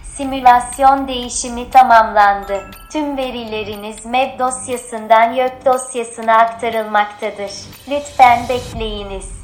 Simülasyon 0.04 1.08
değişimi 1.08 1.70
tamamlandı. 1.70 2.70
Tüm 2.92 3.16
verileriniz 3.16 4.06
MEB 4.06 4.38
dosyasından 4.38 5.32
YÖK 5.32 5.66
dosyasına 5.66 6.34
aktarılmaktadır. 6.34 7.52
Lütfen 7.90 8.48
bekleyiniz. 8.48 9.41